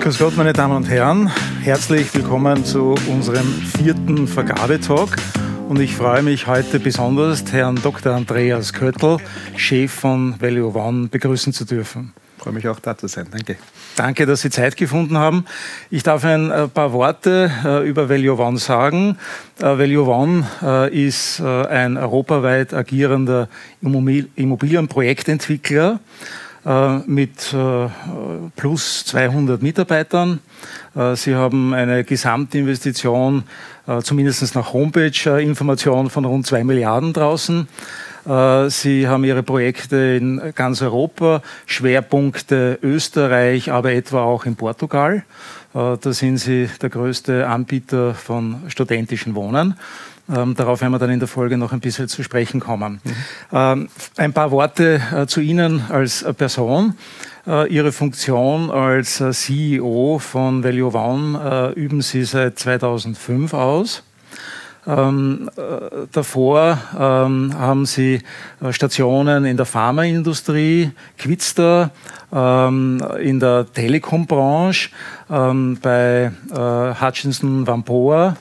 Grüß 0.00 0.18
Gott, 0.18 0.38
meine 0.38 0.54
Damen 0.54 0.74
und 0.74 0.88
Herren. 0.88 1.30
Herzlich 1.60 2.14
willkommen 2.14 2.64
zu 2.64 2.94
unserem 3.08 3.46
vierten 3.76 4.26
Vergabetalk. 4.26 5.16
Und 5.68 5.80
ich 5.80 5.94
freue 5.94 6.22
mich 6.22 6.46
heute 6.46 6.80
besonders, 6.80 7.44
Herrn 7.52 7.76
Dr. 7.82 8.14
Andreas 8.14 8.72
Köttl, 8.72 9.18
Chef 9.56 9.92
von 9.92 10.40
Value 10.40 10.74
One, 10.74 11.08
begrüßen 11.08 11.52
zu 11.52 11.66
dürfen. 11.66 12.14
Ich 12.38 12.42
freue 12.42 12.54
mich 12.54 12.66
auch 12.68 12.80
da 12.80 12.96
zu 12.96 13.06
sein. 13.06 13.26
Danke. 13.30 13.58
Danke, 13.96 14.26
dass 14.26 14.42
Sie 14.42 14.50
Zeit 14.50 14.76
gefunden 14.76 15.18
haben. 15.18 15.44
Ich 15.90 16.02
darf 16.02 16.24
ein 16.24 16.50
äh, 16.50 16.66
paar 16.68 16.92
Worte 16.92 17.50
äh, 17.64 17.88
über 17.88 18.08
Value 18.08 18.38
One 18.38 18.58
sagen. 18.58 19.16
Äh, 19.58 19.64
Value 19.64 20.06
One 20.06 20.90
ist 20.90 21.40
ein 21.40 21.96
europaweit 21.96 22.74
agierender 22.74 23.48
Immobilienprojektentwickler 23.82 26.00
mit 27.06 27.56
plus 28.56 29.04
200 29.06 29.62
Mitarbeitern. 29.62 30.40
Sie 31.14 31.34
haben 31.34 31.72
eine 31.72 32.04
Gesamtinvestition, 32.04 33.44
zumindest 34.02 34.54
nach 34.54 34.72
Homepage-Information, 34.72 36.10
von 36.10 36.24
rund 36.26 36.46
2 36.46 36.64
Milliarden 36.64 37.12
draußen. 37.12 37.68
Äh, 38.30 38.70
Sie 38.70 39.08
haben 39.08 39.24
Ihre 39.24 39.42
Projekte 39.42 39.96
in 39.96 40.40
ganz 40.54 40.82
Europa, 40.82 41.42
Schwerpunkte 41.66 42.78
Österreich, 42.80 43.72
aber 43.72 43.92
etwa 43.92 44.22
auch 44.22 44.46
in 44.46 44.54
Portugal. 44.54 45.24
Äh, 45.74 45.96
da 46.00 46.12
sind 46.12 46.38
Sie 46.38 46.68
der 46.80 46.90
größte 46.90 47.48
Anbieter 47.48 48.14
von 48.14 48.62
studentischen 48.68 49.34
Wohnen. 49.34 49.74
Ähm, 50.32 50.54
darauf 50.54 50.80
werden 50.80 50.92
wir 50.92 51.00
dann 51.00 51.10
in 51.10 51.18
der 51.18 51.26
Folge 51.26 51.56
noch 51.56 51.72
ein 51.72 51.80
bisschen 51.80 52.06
zu 52.06 52.22
sprechen 52.22 52.60
kommen. 52.60 53.00
Mhm. 53.02 53.10
Ähm, 53.52 53.88
ein 54.16 54.32
paar 54.32 54.52
Worte 54.52 55.00
äh, 55.12 55.26
zu 55.26 55.40
Ihnen 55.40 55.82
als 55.88 56.24
Person. 56.36 56.94
Ihre 57.70 57.90
Funktion 57.90 58.70
als 58.70 59.24
CEO 59.30 60.18
von 60.20 60.62
Value 60.62 60.92
One 60.94 61.72
üben 61.74 62.02
Sie 62.02 62.22
seit 62.24 62.58
2005 62.58 63.54
aus. 63.54 64.02
Ähm, 64.86 65.50
äh, 65.56 66.06
davor 66.10 66.78
ähm, 66.98 67.52
haben 67.54 67.84
sie 67.84 68.22
äh, 68.62 68.72
Stationen 68.72 69.44
in 69.44 69.56
der 69.56 69.66
Pharmaindustrie, 69.66 70.92
Quidster, 71.18 71.90
ähm, 72.32 73.02
in 73.20 73.40
der 73.40 73.66
Telekom-Branche, 73.72 74.90
ähm, 75.30 75.78
bei 75.82 76.32
äh, 76.50 77.04
Hutchinson 77.04 77.66
Vampoa 77.66 78.36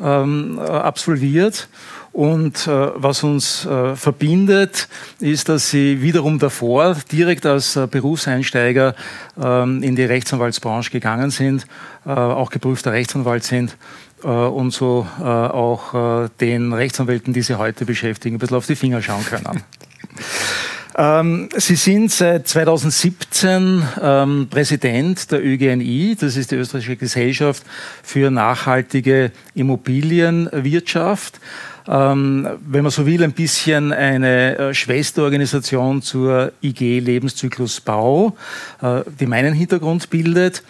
ähm, 0.00 0.58
absolviert. 0.60 1.68
Und 2.12 2.66
äh, 2.66 2.90
was 2.96 3.22
uns 3.22 3.64
äh, 3.66 3.94
verbindet, 3.94 4.88
ist, 5.20 5.48
dass 5.48 5.70
sie 5.70 6.02
wiederum 6.02 6.40
davor 6.40 6.96
direkt 7.12 7.46
als 7.46 7.76
äh, 7.76 7.86
Berufseinsteiger 7.88 8.96
ähm, 9.40 9.82
in 9.84 9.94
die 9.94 10.04
Rechtsanwaltsbranche 10.04 10.90
gegangen 10.90 11.30
sind, 11.30 11.66
äh, 12.04 12.10
auch 12.10 12.50
geprüfter 12.50 12.92
Rechtsanwalt 12.92 13.44
sind 13.44 13.70
äh, 13.70 13.76
und 14.26 14.72
so 14.72 15.06
äh, 15.18 15.24
auch 15.24 16.24
äh, 16.24 16.28
den 16.40 16.72
Rechtsanwälten, 16.72 17.32
die 17.32 17.42
Sie 17.42 17.56
heute 17.56 17.84
beschäftigen, 17.84 18.36
ein 18.36 18.38
bisschen 18.38 18.56
auf 18.56 18.66
die 18.66 18.76
Finger 18.76 19.02
schauen 19.02 19.24
können. 19.24 19.62
Ähm, 21.00 21.48
Sie 21.56 21.76
sind 21.76 22.10
seit 22.12 22.46
2017 22.46 23.82
ähm, 24.02 24.48
Präsident 24.50 25.32
der 25.32 25.42
ÖGNI, 25.42 26.14
das 26.20 26.36
ist 26.36 26.50
die 26.50 26.56
Österreichische 26.56 26.96
Gesellschaft 26.96 27.62
für 28.02 28.30
nachhaltige 28.30 29.32
Immobilienwirtschaft. 29.54 31.40
Ähm, 31.88 32.46
wenn 32.66 32.82
man 32.82 32.90
so 32.90 33.06
will, 33.06 33.24
ein 33.24 33.32
bisschen 33.32 33.94
eine 33.94 34.58
äh, 34.58 34.74
Schwesterorganisation 34.74 36.02
zur 36.02 36.52
IG 36.60 37.00
Lebenszyklus 37.00 37.80
Bau, 37.80 38.36
äh, 38.82 39.00
die 39.18 39.26
meinen 39.26 39.54
Hintergrund 39.54 40.10
bildet. 40.10 40.62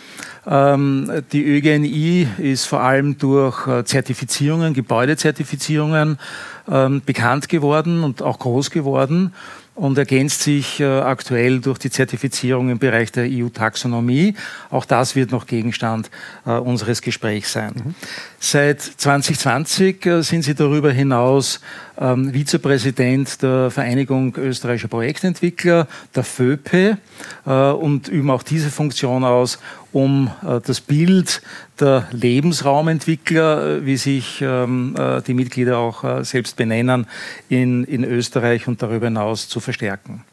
Ähm, 0.47 1.11
die 1.33 1.45
ÖGNI 1.45 2.29
ist 2.39 2.67
vor 2.67 2.83
allem 2.83 3.19
durch 3.19 3.67
äh, 3.67 3.85
Zertifizierungen, 3.85 4.75
Gebäudezertifizierungen 4.75 6.21
ähm, 6.71 7.03
bekannt 7.05 7.49
geworden 7.49 8.05
und 8.05 8.23
auch 8.23 8.39
groß 8.39 8.71
geworden 8.71 9.33
und 9.81 9.97
ergänzt 9.97 10.43
sich 10.43 10.79
äh, 10.81 10.85
aktuell 10.85 11.59
durch 11.61 11.79
die 11.79 11.89
Zertifizierung 11.89 12.69
im 12.69 12.79
Bereich 12.79 13.13
der 13.13 13.25
EU-Taxonomie. 13.27 14.35
Auch 14.69 14.85
das 14.85 15.17
wird 15.17 15.31
noch 15.31 15.47
Gegenstand 15.47 16.11
äh, 16.45 16.51
unseres 16.51 17.01
Gesprächs 17.01 17.55
sein. 17.55 17.73
Mhm. 17.75 17.95
Seit 18.39 18.83
2020 18.83 20.05
äh, 20.05 20.23
sind 20.23 20.43
Sie 20.43 20.55
darüber 20.55 20.93
hinaus 20.93 21.63
ähm, 21.99 22.31
Vizepräsident 22.35 23.43
der 23.43 23.71
Vereinigung 23.71 24.37
österreichischer 24.37 24.89
Projektentwickler, 24.89 25.89
der 26.15 26.25
FÖPE, 26.25 26.99
und 27.45 28.09
üben 28.09 28.31
auch 28.31 28.43
diese 28.43 28.71
Funktion 28.71 29.25
aus, 29.25 29.59
um 29.93 30.31
äh, 30.47 30.61
das 30.61 30.81
Bild 30.81 31.43
der 31.79 32.07
Lebensraumentwickler, 32.13 33.79
äh, 33.79 33.87
wie 33.87 33.97
sich 33.97 34.41
ähm, 34.43 34.95
äh, 34.99 35.23
die 35.23 35.35
Mitglieder 35.35 35.79
auch 35.79 36.05
äh, 36.05 36.25
selbst 36.25 36.57
benennen, 36.57 37.07
in, 37.49 37.85
in 37.85 38.05
Österreich 38.05 38.69
und 38.69 38.83
darüber 38.83 39.07
hinaus 39.07 39.49
zu 39.49 39.61
verstärken. 39.61 40.25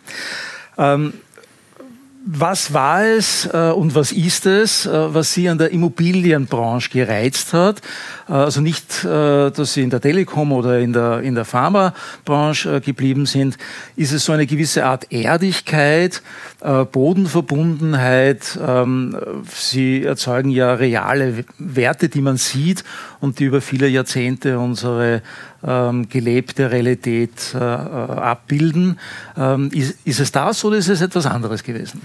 Was 2.30 2.74
war 2.74 3.06
es 3.06 3.46
äh, 3.54 3.72
und 3.72 3.96
was 3.96 4.12
ist 4.12 4.46
es, 4.46 4.86
äh, 4.86 5.14
was 5.14 5.34
Sie 5.34 5.48
an 5.48 5.58
der 5.58 5.72
Immobilienbranche 5.72 6.90
gereizt 6.90 7.54
hat? 7.54 7.82
Äh, 8.28 8.34
also 8.34 8.60
nicht, 8.60 9.06
äh, 9.06 9.50
dass 9.50 9.74
Sie 9.74 9.82
in 9.82 9.90
der 9.90 10.02
Telekom 10.02 10.52
oder 10.52 10.80
in 10.80 10.92
der, 10.92 11.22
in 11.22 11.36
der 11.36 11.46
Pharmabranche 11.46 12.76
äh, 12.76 12.80
geblieben 12.82 13.26
sind. 13.26 13.58
Ist 13.96 14.12
es 14.12 14.26
so 14.26 14.34
eine 14.34 14.46
gewisse 14.46 14.84
Art 14.84 15.10
Erdigkeit, 15.10 16.22
äh, 16.60 16.84
Bodenverbundenheit? 16.84 18.60
Ähm, 18.62 19.18
Sie 19.50 20.04
erzeugen 20.04 20.50
ja 20.50 20.74
reale 20.74 21.46
Werte, 21.60 22.10
die 22.10 22.22
man 22.22 22.36
sieht 22.36 22.84
und 23.22 23.40
die 23.40 23.46
über 23.46 23.62
viele 23.62 23.88
Jahrzehnte 23.88 24.60
unsere 24.60 25.22
ähm, 25.68 26.10
gelebte 26.10 26.72
Realität 26.72 27.54
äh, 27.54 27.58
äh, 27.58 27.62
abbilden. 27.62 28.98
Ähm, 29.36 29.70
ist, 29.74 30.00
ist 30.06 30.20
es 30.20 30.32
das 30.32 30.64
oder 30.64 30.78
ist 30.78 30.88
es 30.88 31.02
etwas 31.02 31.26
anderes 31.26 31.64
gewesen? 31.64 32.02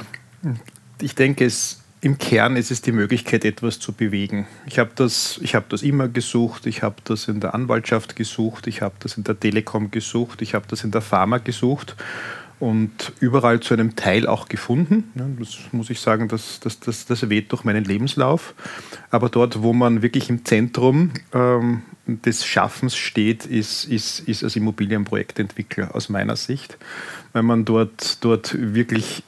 Ich 1.00 1.15
denke, 1.15 1.47
es 1.47 1.78
im 2.00 2.19
Kern 2.19 2.56
ist 2.56 2.73
es 2.73 2.83
die 2.83 2.91
Möglichkeit, 2.91 3.45
etwas 3.45 3.78
zu 3.78 3.93
bewegen. 3.93 4.49
Ich 4.67 4.81
habe 4.81 4.91
das, 4.97 5.41
hab 5.45 5.69
das 5.69 5.83
immer 5.83 6.09
gesucht, 6.09 6.67
ich 6.67 6.83
habe 6.83 6.97
das 7.05 7.28
in 7.28 7.39
der 7.39 7.55
Anwaltschaft 7.55 8.17
gesucht, 8.17 8.67
ich 8.67 8.83
habe 8.83 8.97
das 8.99 9.17
in 9.17 9.23
der 9.23 9.39
Telekom 9.39 9.93
gesucht, 9.93 10.43
ich 10.43 10.55
habe 10.55 10.67
das 10.69 10.83
in 10.83 10.91
der 10.91 11.00
Pharma 11.00 11.39
gesucht 11.39 11.94
und 12.62 13.12
überall 13.19 13.59
zu 13.59 13.75
einem 13.75 13.97
Teil 13.97 14.28
auch 14.28 14.47
gefunden. 14.47 15.11
Das 15.37 15.59
muss 15.73 15.91
ich 15.91 15.99
sagen, 15.99 16.28
das, 16.28 16.61
das, 16.61 16.78
das, 16.78 17.06
das 17.06 17.28
weht 17.28 17.50
durch 17.50 17.65
meinen 17.65 17.83
Lebenslauf. 17.83 18.55
Aber 19.11 19.28
dort, 19.28 19.62
wo 19.62 19.73
man 19.73 20.00
wirklich 20.00 20.31
im 20.31 20.45
Zentrum 20.45 21.11
ähm, 21.34 21.83
des 22.06 22.47
Schaffens 22.47 22.95
steht, 22.95 23.47
ist, 23.47 23.87
ist, 23.87 24.21
ist 24.21 24.45
als 24.45 24.55
Immobilienprojektentwickler 24.55 25.93
aus 25.93 26.09
meiner 26.09 26.37
Sicht, 26.37 26.78
weil 27.33 27.43
man 27.43 27.65
dort, 27.65 28.25
dort 28.25 28.56
wirklich 28.56 29.25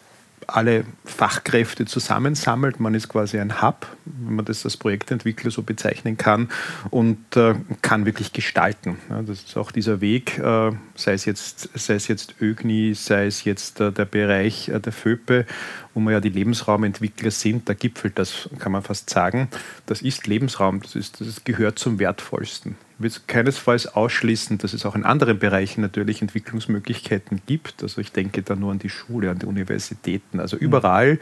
alle 0.47 0.85
Fachkräfte 1.05 1.87
zusammensammelt. 1.87 2.81
Man 2.81 2.95
ist 2.95 3.09
quasi 3.09 3.39
ein 3.39 3.63
Hub, 3.63 3.87
wenn 4.05 4.37
man 4.37 4.45
das 4.45 4.65
als 4.65 4.77
Projektentwickler 4.77 5.51
so 5.51 5.63
bezeichnen 5.63 6.17
kann, 6.17 6.49
und 6.91 7.37
äh, 7.37 7.55
kann 7.83 8.07
wirklich 8.07 8.33
gestalten. 8.33 8.99
Ja, 9.11 9.23
das 9.23 9.43
ist 9.45 9.57
auch 9.57 9.73
dieser 9.73 10.01
Weg, 10.01 10.39
äh, 10.39 10.73
sei, 10.95 11.13
es 11.13 11.25
jetzt, 11.25 11.71
sei 11.75 11.95
es 11.95 12.09
jetzt 12.09 12.35
ÖGNI, 12.41 12.95
sei 12.95 13.27
es 13.27 13.45
jetzt 13.45 13.81
äh, 13.81 13.93
der 13.93 14.05
Bereich 14.05 14.69
äh, 14.69 14.81
der 14.81 14.93
FÖPE, 14.93 15.47
wo 15.95 16.01
wir 16.01 16.13
ja 16.13 16.21
die 16.21 16.29
Lebensraumentwickler 16.29 17.31
sind, 17.31 17.69
da 17.69 17.75
gipfelt 17.75 18.19
das, 18.19 18.49
kann 18.59 18.73
man 18.73 18.83
fast 18.83 19.09
sagen. 19.11 19.49
Das 19.87 20.03
ist 20.03 20.27
Lebensraum, 20.27 20.83
das, 20.83 20.97
ist, 20.97 21.21
das 21.21 21.45
gehört 21.45 21.79
zum 21.79 21.99
Wertvollsten. 21.99 22.77
Ich 22.97 23.03
will 23.03 23.13
keinesfalls 23.27 23.89
ausschließen, 23.89 24.59
dass 24.59 24.73
es 24.73 24.87
auch 24.87 24.95
in 24.95 25.05
anderen 25.05 25.41
Bereichen 25.41 25.81
natürlich 25.81 26.23
Entwicklungsmöglichkeiten 26.23 27.43
gibt. 27.45 27.83
Also 27.83 28.01
ich 28.01 28.13
denke 28.13 28.43
da 28.43 28.55
nur 28.55 28.71
an 28.71 28.79
die 28.79 28.89
Schule, 28.89 29.31
an 29.31 29.41
die 29.41 29.47
Universitäten. 29.47 30.39
Also 30.39 30.57
überall 30.57 31.19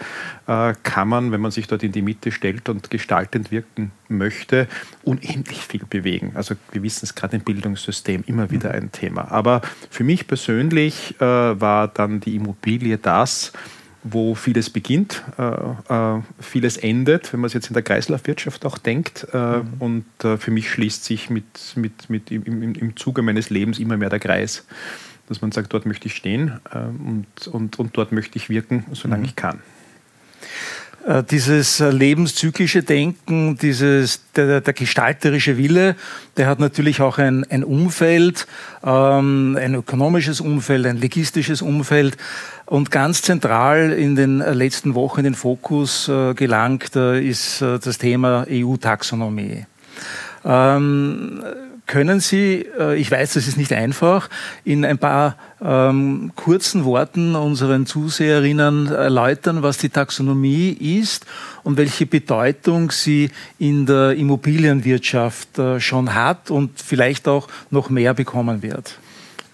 äh, 0.46 0.74
kann 0.82 1.08
man, 1.08 1.32
wenn 1.32 1.40
man 1.40 1.50
sich 1.50 1.68
dort 1.68 1.82
in 1.82 1.92
die 1.92 2.02
Mitte 2.02 2.30
stellt 2.30 2.68
und 2.68 2.90
gestaltend 2.90 3.50
wirken 3.50 3.90
möchte, 4.08 4.68
unendlich 5.02 5.60
viel 5.60 5.84
bewegen. 5.88 6.32
Also 6.34 6.56
wir 6.72 6.82
wissen 6.82 7.06
es 7.06 7.14
gerade 7.14 7.36
im 7.36 7.42
Bildungssystem 7.42 8.22
immer 8.26 8.50
wieder 8.50 8.68
mhm. 8.70 8.76
ein 8.76 8.92
Thema. 8.92 9.30
Aber 9.32 9.62
für 9.88 10.04
mich 10.04 10.26
persönlich 10.26 11.14
äh, 11.20 11.24
war 11.24 11.88
dann 11.88 12.20
die 12.20 12.36
Immobilie 12.36 12.98
das, 12.98 13.52
wo 14.04 14.34
vieles 14.34 14.70
beginnt, 14.70 15.22
äh, 15.38 16.16
äh, 16.16 16.20
vieles 16.40 16.76
endet, 16.76 17.32
wenn 17.32 17.40
man 17.40 17.46
es 17.46 17.52
jetzt 17.52 17.68
in 17.68 17.74
der 17.74 17.82
Kreislaufwirtschaft 17.82 18.64
auch 18.66 18.78
denkt. 18.78 19.26
Äh, 19.32 19.58
mhm. 19.58 19.72
Und 19.78 20.24
äh, 20.24 20.36
für 20.36 20.50
mich 20.50 20.70
schließt 20.70 21.04
sich 21.04 21.30
mit, 21.30 21.44
mit, 21.76 22.10
mit 22.10 22.30
im, 22.30 22.44
im, 22.44 22.74
im, 22.74 22.96
Zuge 22.96 23.22
meines 23.22 23.50
Lebens 23.50 23.78
immer 23.78 23.96
mehr 23.96 24.10
der 24.10 24.18
Kreis, 24.18 24.66
dass 25.28 25.40
man 25.40 25.52
sagt, 25.52 25.72
dort 25.72 25.86
möchte 25.86 26.06
ich 26.06 26.16
stehen 26.16 26.60
und, 26.72 27.46
und, 27.46 27.78
und 27.78 27.96
dort 27.96 28.12
möchte 28.12 28.36
ich 28.36 28.50
wirken, 28.50 28.84
solange 28.92 29.22
mhm. 29.22 29.28
ich 29.28 29.36
kann. 29.36 29.60
Äh, 31.06 31.24
dieses 31.24 31.80
äh, 31.80 31.90
lebenszyklische 31.90 32.84
Denken, 32.84 33.56
dieses, 33.56 34.22
der, 34.36 34.60
der, 34.60 34.72
gestalterische 34.72 35.56
Wille, 35.58 35.96
der 36.36 36.46
hat 36.46 36.60
natürlich 36.60 37.00
auch 37.00 37.18
ein, 37.18 37.44
ein 37.50 37.64
Umfeld, 37.64 38.46
ähm, 38.84 39.58
ein 39.60 39.74
ökonomisches 39.74 40.40
Umfeld, 40.40 40.86
ein 40.86 41.00
logistisches 41.00 41.60
Umfeld. 41.60 42.16
Und 42.66 42.92
ganz 42.92 43.22
zentral 43.22 43.92
in 43.92 44.14
den 44.14 44.38
letzten 44.38 44.94
Wochen 44.94 45.20
in 45.20 45.24
den 45.24 45.34
Fokus 45.34 46.08
äh, 46.08 46.34
gelangt 46.34 46.94
äh, 46.94 47.20
ist 47.20 47.62
äh, 47.62 47.80
das 47.80 47.98
Thema 47.98 48.46
EU-Taxonomie. 48.48 49.66
Ähm, 50.44 51.42
können 51.86 52.20
Sie, 52.20 52.66
äh, 52.78 52.96
ich 52.96 53.10
weiß, 53.10 53.34
das 53.34 53.48
ist 53.48 53.56
nicht 53.56 53.72
einfach, 53.72 54.30
in 54.64 54.84
ein 54.84 54.98
paar 54.98 55.36
ähm, 55.60 56.32
kurzen 56.36 56.84
Worten 56.84 57.34
unseren 57.34 57.86
Zuseherinnen 57.86 58.86
erläutern, 58.88 59.62
was 59.62 59.78
die 59.78 59.88
Taxonomie 59.88 60.70
ist 60.70 61.26
und 61.64 61.76
welche 61.76 62.06
Bedeutung 62.06 62.90
sie 62.90 63.30
in 63.58 63.86
der 63.86 64.12
Immobilienwirtschaft 64.12 65.58
äh, 65.58 65.80
schon 65.80 66.14
hat 66.14 66.50
und 66.50 66.80
vielleicht 66.80 67.28
auch 67.28 67.48
noch 67.70 67.90
mehr 67.90 68.14
bekommen 68.14 68.62
wird? 68.62 68.98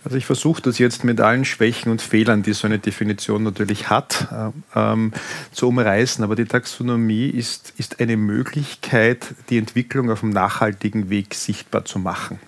Also 0.08 0.16
ich 0.16 0.24
versuche 0.24 0.62
das 0.62 0.78
jetzt 0.78 1.04
mit 1.04 1.20
allen 1.20 1.44
Schwächen 1.44 1.92
und 1.92 2.00
Fehlern, 2.00 2.42
die 2.42 2.54
so 2.54 2.66
eine 2.66 2.78
Definition 2.78 3.42
natürlich 3.42 3.90
hat, 3.90 4.28
äh, 4.32 4.50
ähm, 4.74 5.12
zu 5.52 5.68
umreißen. 5.68 6.24
Aber 6.24 6.34
die 6.34 6.46
Taxonomie 6.46 7.28
ist, 7.28 7.74
ist 7.76 8.00
eine 8.00 8.16
Möglichkeit, 8.16 9.34
die 9.50 9.58
Entwicklung 9.58 10.10
auf 10.10 10.22
einem 10.22 10.32
nachhaltigen 10.32 11.10
Weg 11.10 11.34
sichtbar 11.34 11.84
zu 11.84 11.98
machen. 11.98 12.40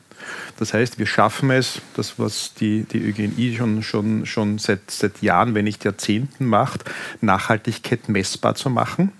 Das 0.59 0.73
heißt, 0.73 0.99
wir 0.99 1.05
schaffen 1.05 1.51
es, 1.51 1.83
das, 1.97 2.19
was 2.19 2.55
die, 2.55 2.85
die 2.85 2.99
ÖGNI 2.99 3.55
schon, 3.59 3.83
schon, 3.83 4.25
schon 4.25 4.57
seit, 4.57 4.91
seit 4.91 5.21
Jahren, 5.21 5.55
wenn 5.55 5.65
nicht 5.67 5.85
Jahrzehnten 5.85 6.47
macht, 6.47 6.85
Nachhaltigkeit 7.21 8.09
messbar 8.09 8.55
zu 8.55 8.71
machen 8.71 9.12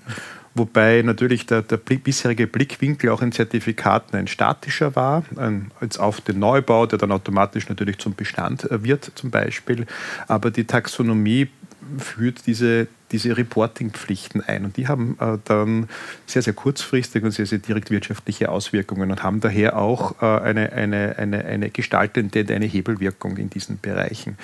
wobei 0.55 1.03
natürlich 1.03 1.47
der, 1.47 1.63
der 1.63 1.77
bisherige 1.77 2.47
Blickwinkel 2.47 3.11
auch 3.11 3.23
in 3.23 3.33
Zertifikaten 3.33 4.17
ein 4.17 4.27
statischer 4.27 4.97
war, 4.97 5.25
ein, 5.37 5.71
jetzt 5.81 5.99
auf 5.99 6.21
den 6.21 6.39
Neubau, 6.39 6.87
der 6.87 6.99
dann 6.99 7.13
automatisch 7.13 7.69
natürlich 7.69 7.99
zum 7.99 8.15
Bestand 8.15 8.71
äh, 8.71 8.83
wird 8.83 9.13
zum 9.15 9.31
Beispiel. 9.31 9.87
Aber 10.29 10.51
die 10.51 10.65
Taxonomie 10.65 11.49
führt 11.99 12.47
diese, 12.47 12.89
diese 13.13 13.37
Reportingpflichten 13.37 14.43
ein. 14.43 14.65
Und 14.65 14.77
die 14.77 14.89
haben 14.89 15.17
äh, 15.21 15.39
dann 15.45 15.89
sehr, 16.27 16.43
sehr 16.43 16.53
kurzfristig 16.53 17.23
und 17.25 17.33
sehr, 17.33 17.47
sehr 17.47 17.59
direkt 17.59 17.91
wirtschaftliche 17.91 18.51
Auswirkungen 18.51 19.11
und 19.11 19.23
haben 19.23 19.41
daher 19.41 19.77
auch 19.77 20.21
äh, 20.23 20.27
eine, 20.27 20.73
eine, 20.73 21.17
eine, 21.19 21.45
eine 21.45 21.71
gestaltende, 21.71 22.45
eine 22.55 22.67
Hebelwirkung 22.67 23.37
in 23.37 23.51
diesen 23.51 23.81
Bereichen. 23.81 24.37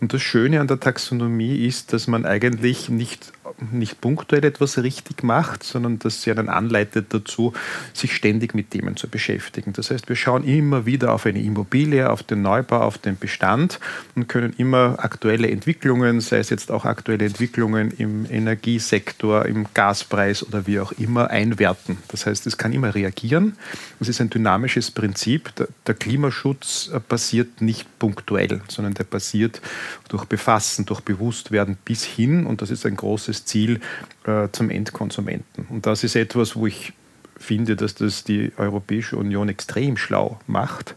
Und 0.00 0.12
das 0.12 0.22
Schöne 0.22 0.60
an 0.60 0.68
der 0.68 0.80
Taxonomie 0.80 1.66
ist, 1.66 1.92
dass 1.92 2.06
man 2.06 2.24
eigentlich 2.24 2.88
nicht 2.88 3.32
nicht 3.58 4.00
punktuell 4.00 4.44
etwas 4.44 4.78
richtig 4.78 5.22
macht, 5.22 5.62
sondern 5.62 5.98
dass 5.98 6.22
sie 6.22 6.30
einen 6.30 6.48
anleitet 6.48 7.06
dazu, 7.14 7.52
sich 7.92 8.14
ständig 8.14 8.54
mit 8.54 8.70
Themen 8.70 8.96
zu 8.96 9.08
beschäftigen. 9.08 9.72
Das 9.72 9.90
heißt, 9.90 10.08
wir 10.08 10.16
schauen 10.16 10.44
immer 10.44 10.86
wieder 10.86 11.12
auf 11.12 11.26
eine 11.26 11.40
Immobilie, 11.40 12.10
auf 12.10 12.22
den 12.22 12.42
Neubau, 12.42 12.80
auf 12.80 12.98
den 12.98 13.16
Bestand 13.16 13.80
und 14.14 14.28
können 14.28 14.54
immer 14.56 14.96
aktuelle 14.98 15.50
Entwicklungen, 15.50 16.20
sei 16.20 16.38
es 16.38 16.50
jetzt 16.50 16.70
auch 16.70 16.84
aktuelle 16.84 17.24
Entwicklungen 17.24 17.90
im 17.92 18.26
Energiesektor, 18.30 19.46
im 19.46 19.66
Gaspreis 19.74 20.42
oder 20.46 20.66
wie 20.66 20.80
auch 20.80 20.92
immer, 20.92 21.30
einwerten. 21.30 21.98
Das 22.08 22.26
heißt, 22.26 22.46
es 22.46 22.58
kann 22.58 22.72
immer 22.72 22.94
reagieren. 22.94 23.56
Das 23.98 24.08
ist 24.08 24.20
ein 24.20 24.30
dynamisches 24.30 24.90
Prinzip. 24.90 25.52
Der 25.86 25.94
Klimaschutz 25.94 26.90
passiert 27.08 27.60
nicht 27.60 27.98
punktuell, 27.98 28.60
sondern 28.68 28.94
der 28.94 29.04
passiert 29.04 29.60
durch 30.08 30.24
Befassen, 30.24 30.86
durch 30.86 31.00
Bewusstwerden 31.00 31.76
bis 31.84 32.04
hin, 32.04 32.46
und 32.46 32.62
das 32.62 32.70
ist 32.70 32.86
ein 32.86 32.96
großes 32.96 33.43
Ziel 33.44 33.80
äh, 34.26 34.48
zum 34.52 34.70
Endkonsumenten. 34.70 35.66
Und 35.68 35.86
das 35.86 36.04
ist 36.04 36.16
etwas, 36.16 36.56
wo 36.56 36.66
ich 36.66 36.92
finde, 37.36 37.76
dass 37.76 37.94
das 37.94 38.24
die 38.24 38.52
Europäische 38.56 39.16
Union 39.16 39.48
extrem 39.48 39.96
schlau 39.96 40.40
macht, 40.46 40.94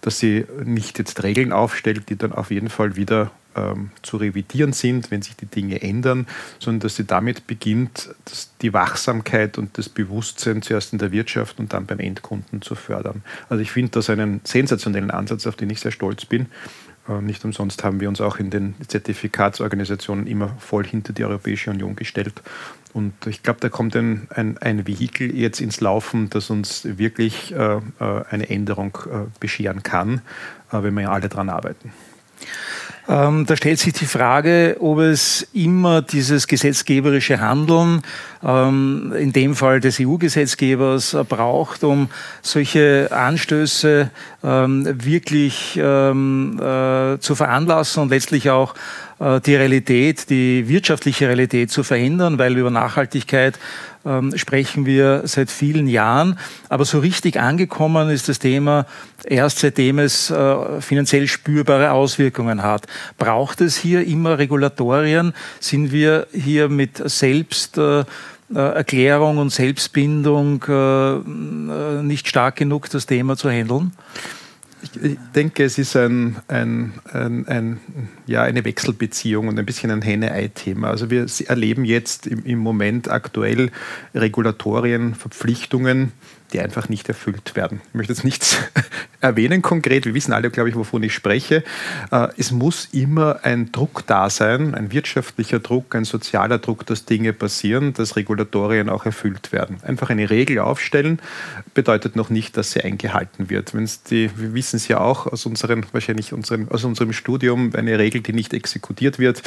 dass 0.00 0.18
sie 0.18 0.46
nicht 0.64 0.98
jetzt 0.98 1.22
Regeln 1.22 1.52
aufstellt, 1.52 2.08
die 2.08 2.16
dann 2.16 2.32
auf 2.32 2.50
jeden 2.50 2.70
Fall 2.70 2.96
wieder 2.96 3.30
ähm, 3.54 3.90
zu 4.02 4.16
revidieren 4.16 4.72
sind, 4.72 5.10
wenn 5.10 5.22
sich 5.22 5.36
die 5.36 5.46
Dinge 5.46 5.82
ändern, 5.82 6.26
sondern 6.58 6.80
dass 6.80 6.96
sie 6.96 7.04
damit 7.04 7.46
beginnt, 7.46 8.10
die 8.62 8.72
Wachsamkeit 8.72 9.58
und 9.58 9.76
das 9.76 9.88
Bewusstsein 9.88 10.62
zuerst 10.62 10.92
in 10.92 10.98
der 10.98 11.12
Wirtschaft 11.12 11.58
und 11.58 11.72
dann 11.72 11.86
beim 11.86 11.98
Endkunden 11.98 12.62
zu 12.62 12.74
fördern. 12.74 13.22
Also 13.48 13.62
ich 13.62 13.72
finde 13.72 13.92
das 13.92 14.08
einen 14.08 14.40
sensationellen 14.44 15.10
Ansatz, 15.10 15.46
auf 15.46 15.56
den 15.56 15.70
ich 15.70 15.80
sehr 15.80 15.92
stolz 15.92 16.24
bin 16.24 16.46
nicht 17.20 17.44
umsonst 17.44 17.82
haben 17.82 18.00
wir 18.00 18.08
uns 18.08 18.20
auch 18.20 18.38
in 18.38 18.50
den 18.50 18.74
Zertifikatsorganisationen 18.86 20.26
immer 20.26 20.50
voll 20.60 20.84
hinter 20.86 21.12
die 21.12 21.24
Europäische 21.24 21.70
Union 21.70 21.96
gestellt. 21.96 22.34
Und 22.92 23.26
ich 23.26 23.42
glaube, 23.42 23.60
da 23.60 23.68
kommt 23.68 23.96
ein, 23.96 24.28
ein, 24.30 24.58
ein 24.58 24.86
Vehikel 24.86 25.34
jetzt 25.34 25.60
ins 25.60 25.80
Laufen, 25.80 26.28
das 26.30 26.50
uns 26.50 26.86
wirklich 26.98 27.52
äh, 27.52 27.76
äh 27.76 27.80
eine 28.30 28.50
Änderung 28.50 28.98
äh, 29.06 29.26
bescheren 29.40 29.82
kann, 29.82 30.20
äh, 30.70 30.82
wenn 30.82 30.94
wir 30.94 31.02
ja 31.02 31.12
alle 31.12 31.28
daran 31.28 31.48
arbeiten. 31.48 31.92
Ähm, 33.08 33.46
da 33.46 33.56
stellt 33.56 33.80
sich 33.80 33.92
die 33.94 34.06
Frage, 34.06 34.76
ob 34.78 35.00
es 35.00 35.48
immer 35.52 36.02
dieses 36.02 36.46
gesetzgeberische 36.46 37.40
Handeln, 37.40 38.02
ähm, 38.44 39.12
in 39.18 39.32
dem 39.32 39.56
Fall 39.56 39.80
des 39.80 39.98
EU-Gesetzgebers, 40.00 41.14
äh, 41.14 41.24
braucht, 41.24 41.82
um 41.82 42.08
solche 42.42 43.08
Anstöße 43.10 44.10
ähm, 44.44 45.04
wirklich 45.04 45.76
ähm, 45.82 46.60
äh, 46.60 47.18
zu 47.18 47.34
veranlassen 47.34 48.04
und 48.04 48.10
letztlich 48.10 48.50
auch 48.50 48.74
äh, 49.18 49.40
die 49.40 49.56
Realität, 49.56 50.30
die 50.30 50.68
wirtschaftliche 50.68 51.26
Realität 51.26 51.72
zu 51.72 51.82
verändern, 51.82 52.38
weil 52.38 52.56
über 52.56 52.70
Nachhaltigkeit 52.70 53.58
ähm, 54.04 54.36
sprechen 54.36 54.86
wir 54.86 55.22
seit 55.24 55.50
vielen 55.50 55.86
Jahren. 55.86 56.38
Aber 56.68 56.84
so 56.84 56.98
richtig 56.98 57.38
angekommen 57.40 58.10
ist 58.10 58.28
das 58.28 58.38
Thema 58.38 58.86
erst 59.24 59.60
seitdem 59.60 59.98
es 59.98 60.30
äh, 60.30 60.80
finanziell 60.80 61.26
spürbare 61.28 61.92
Auswirkungen 61.92 62.62
hat. 62.62 62.86
Braucht 63.18 63.60
es 63.60 63.76
hier 63.76 64.06
immer 64.06 64.38
Regulatorien? 64.38 65.32
Sind 65.60 65.92
wir 65.92 66.26
hier 66.32 66.68
mit 66.68 66.96
Selbst 67.08 67.78
äh, 67.78 68.00
äh 68.00 68.04
Erklärung 68.54 69.38
und 69.38 69.50
Selbstbindung 69.50 70.64
äh, 70.68 71.12
äh, 71.14 72.02
nicht 72.02 72.28
stark 72.28 72.56
genug, 72.56 72.90
das 72.90 73.06
Thema 73.06 73.36
zu 73.36 73.50
handeln? 73.50 73.92
Ich 74.82 75.16
denke, 75.34 75.64
es 75.64 75.78
ist 75.78 75.96
ein, 75.96 76.36
ein, 76.48 76.92
ein, 77.12 77.46
ein, 77.46 77.80
ja, 78.26 78.42
eine 78.42 78.64
Wechselbeziehung 78.64 79.48
und 79.48 79.58
ein 79.58 79.66
bisschen 79.66 79.90
ein 79.90 80.02
Henne-Ei-Thema. 80.02 80.88
Also 80.88 81.08
wir 81.08 81.26
erleben 81.46 81.84
jetzt 81.84 82.26
im, 82.26 82.44
im 82.44 82.58
Moment 82.58 83.10
aktuell 83.10 83.70
Regulatorien, 84.14 85.14
Verpflichtungen, 85.14 86.12
die 86.52 86.60
einfach 86.60 86.88
nicht 86.88 87.08
erfüllt 87.08 87.56
werden. 87.56 87.80
Ich 87.88 87.94
möchte 87.94 88.12
jetzt 88.12 88.24
nichts 88.24 88.58
erwähnen 89.20 89.62
konkret, 89.62 90.04
wir 90.04 90.14
wissen 90.14 90.32
alle, 90.32 90.50
glaube 90.50 90.68
ich, 90.68 90.74
wovon 90.74 91.02
ich 91.02 91.14
spreche. 91.14 91.64
Äh, 92.10 92.28
es 92.36 92.50
muss 92.50 92.88
immer 92.92 93.40
ein 93.44 93.72
Druck 93.72 94.04
da 94.06 94.30
sein, 94.30 94.74
ein 94.74 94.92
wirtschaftlicher 94.92 95.60
Druck, 95.60 95.94
ein 95.94 96.04
sozialer 96.04 96.58
Druck, 96.58 96.86
dass 96.86 97.04
Dinge 97.04 97.32
passieren, 97.32 97.94
dass 97.94 98.16
Regulatorien 98.16 98.88
auch 98.88 99.06
erfüllt 99.06 99.52
werden. 99.52 99.78
Einfach 99.82 100.10
eine 100.10 100.30
Regel 100.30 100.58
aufstellen 100.58 101.20
bedeutet 101.74 102.16
noch 102.16 102.30
nicht, 102.30 102.56
dass 102.56 102.72
sie 102.72 102.82
eingehalten 102.82 103.50
wird. 103.50 103.74
Wenn 103.74 103.88
die, 104.10 104.30
wir 104.36 104.54
wissen 104.54 104.76
es 104.76 104.88
ja 104.88 105.00
auch 105.00 105.26
aus 105.26 105.46
unseren, 105.46 105.86
wahrscheinlich 105.92 106.32
unseren, 106.32 106.68
aus 106.68 106.84
unserem 106.84 107.12
Studium, 107.12 107.72
eine 107.74 107.98
Regel, 107.98 108.20
die 108.20 108.32
nicht 108.32 108.54
exekutiert 108.54 109.18
wird, 109.18 109.42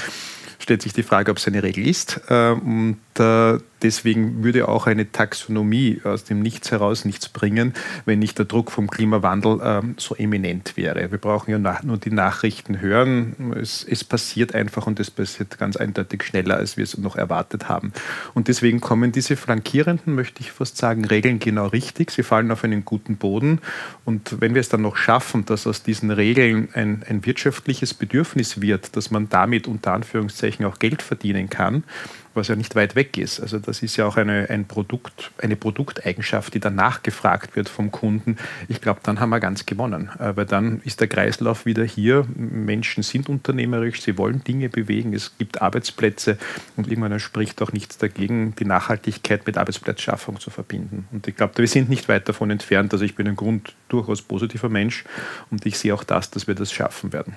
stellt 0.59 0.81
sich 0.81 0.93
die 0.93 1.03
Frage, 1.03 1.31
ob 1.31 1.37
es 1.37 1.47
eine 1.47 1.63
Regel 1.63 1.87
ist. 1.87 2.21
Äh, 2.29 2.51
und 2.51 2.97
äh, 3.19 3.57
deswegen 3.81 4.43
würde 4.43 4.67
auch 4.67 4.87
eine 4.87 5.11
Taxonomie 5.11 6.01
aus 6.03 6.23
dem 6.23 6.41
Nichts 6.41 6.71
heraus 6.71 7.05
nichts 7.05 7.29
bringen, 7.29 7.73
wenn 8.05 8.19
nicht 8.19 8.37
der 8.37 8.45
Druck 8.45 8.71
vom 8.71 8.89
Klimawandel 8.89 9.59
ähm, 9.63 9.95
so 9.97 10.15
eminent 10.15 10.77
wäre. 10.77 11.11
Wir 11.11 11.17
brauchen 11.17 11.51
ja 11.51 11.79
nur 11.83 11.97
die 11.97 12.11
Nachrichten 12.11 12.81
hören. 12.81 13.53
Es, 13.59 13.83
es 13.83 14.03
passiert 14.03 14.55
einfach 14.55 14.87
und 14.87 14.99
es 14.99 15.11
passiert 15.11 15.57
ganz 15.57 15.75
eindeutig 15.75 16.23
schneller, 16.23 16.57
als 16.57 16.77
wir 16.77 16.83
es 16.83 16.97
noch 16.97 17.15
erwartet 17.15 17.69
haben. 17.69 17.93
Und 18.33 18.47
deswegen 18.47 18.81
kommen 18.81 19.11
diese 19.11 19.35
flankierenden, 19.35 20.15
möchte 20.15 20.41
ich 20.41 20.51
fast 20.51 20.77
sagen, 20.77 21.05
Regeln 21.05 21.39
genau 21.39 21.67
richtig. 21.67 22.11
Sie 22.11 22.23
fallen 22.23 22.51
auf 22.51 22.63
einen 22.63 22.85
guten 22.85 23.17
Boden. 23.17 23.59
Und 24.03 24.41
wenn 24.41 24.53
wir 24.53 24.61
es 24.61 24.69
dann 24.69 24.81
noch 24.81 24.97
schaffen, 24.97 25.45
dass 25.45 25.67
aus 25.67 25.83
diesen 25.83 26.11
Regeln 26.11 26.69
ein, 26.73 27.03
ein 27.07 27.25
wirtschaftliches 27.25 27.93
Bedürfnis 27.93 28.61
wird, 28.61 28.95
dass 28.95 29.11
man 29.11 29.29
damit 29.29 29.67
unter 29.67 29.93
Anführungszeichen 29.93 30.65
auch 30.65 30.79
Geld 30.79 31.01
verdienen 31.01 31.49
kann, 31.49 31.83
was 32.35 32.47
ja 32.47 32.55
nicht 32.55 32.75
weit 32.75 32.95
weg 32.95 33.17
ist. 33.17 33.39
Also 33.39 33.59
das 33.59 33.81
ist 33.81 33.97
ja 33.97 34.05
auch 34.05 34.17
eine, 34.17 34.49
ein 34.49 34.65
Produkt, 34.65 35.31
eine 35.37 35.55
Produkteigenschaft, 35.55 36.53
die 36.53 36.59
dann 36.59 36.75
nachgefragt 36.75 37.55
wird 37.55 37.69
vom 37.69 37.91
Kunden. 37.91 38.37
Ich 38.67 38.81
glaube, 38.81 38.99
dann 39.03 39.19
haben 39.19 39.29
wir 39.29 39.39
ganz 39.39 39.65
gewonnen, 39.65 40.09
weil 40.17 40.45
dann 40.45 40.81
ist 40.83 40.99
der 40.99 41.07
Kreislauf 41.07 41.65
wieder 41.65 41.83
hier. 41.83 42.25
Menschen 42.35 43.03
sind 43.03 43.29
unternehmerisch, 43.29 44.01
sie 44.01 44.17
wollen 44.17 44.43
Dinge 44.43 44.69
bewegen, 44.69 45.13
es 45.13 45.37
gibt 45.37 45.61
Arbeitsplätze 45.61 46.37
und 46.75 46.87
irgendwann 46.87 47.19
spricht 47.19 47.61
auch 47.61 47.71
nichts 47.71 47.97
dagegen, 47.97 48.55
die 48.55 48.65
Nachhaltigkeit 48.65 49.45
mit 49.45 49.57
Arbeitsplatzschaffung 49.57 50.39
zu 50.39 50.49
verbinden. 50.49 51.07
Und 51.11 51.27
ich 51.27 51.35
glaube, 51.35 51.57
wir 51.57 51.67
sind 51.67 51.89
nicht 51.89 52.09
weit 52.09 52.27
davon 52.27 52.51
entfernt. 52.51 52.93
Also 52.93 53.05
ich 53.05 53.15
bin 53.15 53.27
ein 53.27 53.35
Grund 53.35 53.73
durchaus 53.89 54.21
positiver 54.21 54.69
Mensch 54.69 55.03
und 55.51 55.65
ich 55.65 55.77
sehe 55.77 55.93
auch 55.93 56.03
das, 56.03 56.31
dass 56.31 56.47
wir 56.47 56.55
das 56.55 56.71
schaffen 56.71 57.13
werden. 57.13 57.35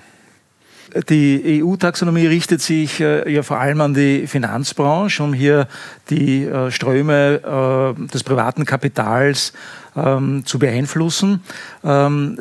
Die 1.09 1.63
EU-Taxonomie 1.63 2.27
richtet 2.27 2.61
sich 2.61 2.99
äh, 2.99 3.31
ja 3.31 3.43
vor 3.43 3.59
allem 3.59 3.81
an 3.81 3.93
die 3.93 4.27
Finanzbranche, 4.27 5.23
um 5.23 5.33
hier 5.33 5.67
die 6.09 6.45
äh, 6.45 6.71
Ströme 6.71 7.95
äh, 7.97 8.07
des 8.07 8.23
privaten 8.23 8.65
Kapitals 8.65 9.53
ähm, 9.95 10.45
zu 10.45 10.59
beeinflussen. 10.59 11.41
Ähm, 11.83 12.39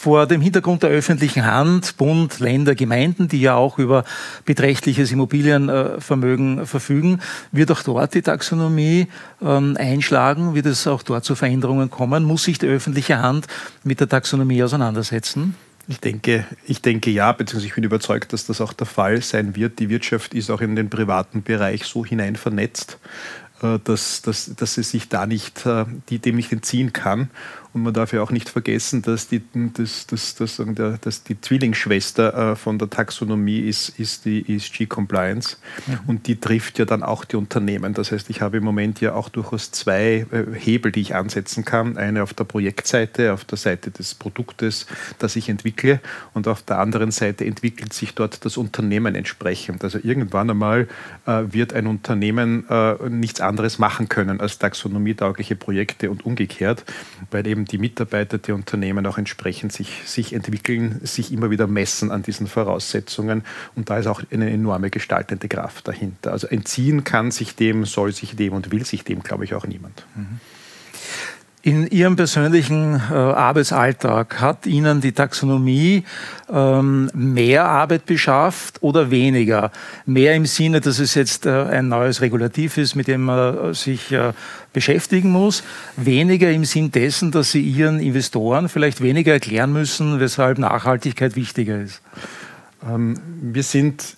vor 0.00 0.26
dem 0.26 0.40
Hintergrund 0.40 0.84
der 0.84 0.90
öffentlichen 0.90 1.44
Hand, 1.44 1.96
Bund, 1.96 2.38
Länder, 2.38 2.76
Gemeinden, 2.76 3.26
die 3.26 3.40
ja 3.40 3.56
auch 3.56 3.78
über 3.78 4.04
beträchtliches 4.44 5.10
Immobilienvermögen 5.10 6.66
verfügen, 6.66 7.20
wird 7.50 7.72
auch 7.72 7.82
dort 7.82 8.14
die 8.14 8.22
Taxonomie 8.22 9.08
ähm, 9.42 9.76
einschlagen? 9.78 10.54
Wird 10.54 10.66
es 10.66 10.86
auch 10.86 11.02
dort 11.02 11.24
zu 11.24 11.34
Veränderungen 11.34 11.90
kommen? 11.90 12.22
Muss 12.22 12.44
sich 12.44 12.58
die 12.58 12.68
öffentliche 12.68 13.20
Hand 13.20 13.48
mit 13.82 13.98
der 13.98 14.08
Taxonomie 14.08 14.62
auseinandersetzen? 14.62 15.56
Ich 15.90 16.00
denke, 16.00 16.44
ich 16.66 16.82
denke 16.82 17.10
ja, 17.10 17.32
beziehungsweise 17.32 17.66
ich 17.66 17.74
bin 17.74 17.84
überzeugt, 17.84 18.34
dass 18.34 18.44
das 18.44 18.60
auch 18.60 18.74
der 18.74 18.86
Fall 18.86 19.22
sein 19.22 19.56
wird. 19.56 19.78
Die 19.78 19.88
Wirtschaft 19.88 20.34
ist 20.34 20.50
auch 20.50 20.60
in 20.60 20.76
den 20.76 20.90
privaten 20.90 21.42
Bereich 21.42 21.84
so 21.84 22.04
hinein 22.04 22.36
vernetzt, 22.36 22.98
äh, 23.62 23.78
dass, 23.82 24.20
dass, 24.20 24.54
dass 24.54 24.74
sie 24.74 24.82
sich 24.82 25.08
da 25.08 25.26
nicht, 25.26 25.64
äh, 25.64 25.86
die, 26.10 26.18
dem 26.18 26.36
nicht 26.36 26.52
entziehen 26.52 26.92
kann. 26.92 27.30
Und 27.78 27.84
man 27.84 27.94
darf 27.94 28.12
ja 28.12 28.22
auch 28.22 28.32
nicht 28.32 28.48
vergessen, 28.48 29.02
dass 29.02 29.28
die, 29.28 29.40
dass, 29.54 30.08
dass, 30.08 30.34
dass, 30.34 30.60
dass 31.00 31.22
die 31.22 31.40
Zwillingsschwester 31.40 32.52
äh, 32.52 32.56
von 32.56 32.76
der 32.76 32.90
Taxonomie 32.90 33.60
ist, 33.60 34.00
ist 34.00 34.24
die 34.24 34.44
ESG-Compliance. 34.52 35.58
Mhm. 35.86 35.98
Und 36.08 36.26
die 36.26 36.40
trifft 36.40 36.80
ja 36.80 36.84
dann 36.84 37.04
auch 37.04 37.24
die 37.24 37.36
Unternehmen. 37.36 37.94
Das 37.94 38.10
heißt, 38.10 38.30
ich 38.30 38.40
habe 38.40 38.56
im 38.56 38.64
Moment 38.64 39.00
ja 39.00 39.14
auch 39.14 39.28
durchaus 39.28 39.70
zwei 39.70 40.26
Hebel, 40.54 40.90
die 40.90 41.02
ich 41.02 41.14
ansetzen 41.14 41.64
kann. 41.64 41.96
Eine 41.96 42.24
auf 42.24 42.34
der 42.34 42.44
Projektseite, 42.44 43.32
auf 43.32 43.44
der 43.44 43.58
Seite 43.58 43.92
des 43.92 44.16
Produktes, 44.16 44.86
das 45.20 45.36
ich 45.36 45.48
entwickle. 45.48 46.00
Und 46.34 46.48
auf 46.48 46.62
der 46.62 46.80
anderen 46.80 47.12
Seite 47.12 47.44
entwickelt 47.44 47.92
sich 47.92 48.14
dort 48.14 48.44
das 48.44 48.56
Unternehmen 48.56 49.14
entsprechend. 49.14 49.84
Also 49.84 50.00
irgendwann 50.02 50.50
einmal 50.50 50.88
wird 51.26 51.74
ein 51.74 51.86
Unternehmen 51.86 52.64
nichts 53.08 53.40
anderes 53.40 53.78
machen 53.78 54.08
können 54.08 54.40
als 54.40 54.58
taxonomietaugliche 54.58 55.54
Projekte 55.54 56.10
und 56.10 56.26
umgekehrt, 56.26 56.84
weil 57.30 57.46
eben 57.46 57.67
die 57.70 57.78
Mitarbeiter, 57.78 58.38
die 58.38 58.52
Unternehmen 58.52 59.06
auch 59.06 59.18
entsprechend 59.18 59.72
sich, 59.72 60.02
sich 60.04 60.32
entwickeln, 60.32 61.00
sich 61.04 61.32
immer 61.32 61.50
wieder 61.50 61.66
messen 61.66 62.10
an 62.10 62.22
diesen 62.22 62.46
Voraussetzungen 62.46 63.44
und 63.74 63.90
da 63.90 63.98
ist 63.98 64.06
auch 64.06 64.22
eine 64.30 64.50
enorme 64.50 64.90
gestaltende 64.90 65.48
Kraft 65.48 65.88
dahinter. 65.88 66.32
Also 66.32 66.46
entziehen 66.46 67.04
kann 67.04 67.30
sich 67.30 67.54
dem, 67.54 67.84
soll 67.84 68.12
sich 68.12 68.36
dem 68.36 68.52
und 68.52 68.70
will 68.70 68.84
sich 68.84 69.04
dem, 69.04 69.22
glaube 69.22 69.44
ich, 69.44 69.54
auch 69.54 69.66
niemand. 69.66 70.04
Mhm. 70.14 70.40
In 71.68 71.86
Ihrem 71.88 72.16
persönlichen 72.16 72.94
äh, 72.94 73.12
Arbeitsalltag 73.12 74.40
hat 74.40 74.66
Ihnen 74.66 75.02
die 75.02 75.12
Taxonomie 75.12 76.02
ähm, 76.50 77.10
mehr 77.12 77.66
Arbeit 77.66 78.06
beschafft 78.06 78.82
oder 78.82 79.10
weniger? 79.10 79.70
Mehr 80.06 80.34
im 80.34 80.46
Sinne, 80.46 80.80
dass 80.80 80.98
es 80.98 81.14
jetzt 81.14 81.44
äh, 81.44 81.50
ein 81.50 81.88
neues 81.88 82.22
Regulativ 82.22 82.78
ist, 82.78 82.94
mit 82.94 83.06
dem 83.06 83.22
man 83.22 83.58
äh, 83.58 83.74
sich 83.74 84.16
beschäftigen 84.72 85.30
muss. 85.30 85.62
Weniger 85.98 86.50
im 86.50 86.64
Sinn 86.64 86.90
dessen, 86.90 87.32
dass 87.32 87.50
Sie 87.50 87.60
Ihren 87.60 88.00
Investoren 88.00 88.70
vielleicht 88.70 89.02
weniger 89.02 89.34
erklären 89.34 89.70
müssen, 89.70 90.20
weshalb 90.20 90.56
Nachhaltigkeit 90.56 91.36
wichtiger 91.36 91.82
ist. 91.82 92.00
Ähm, 92.82 93.20
wir 93.42 93.62
sind 93.62 94.16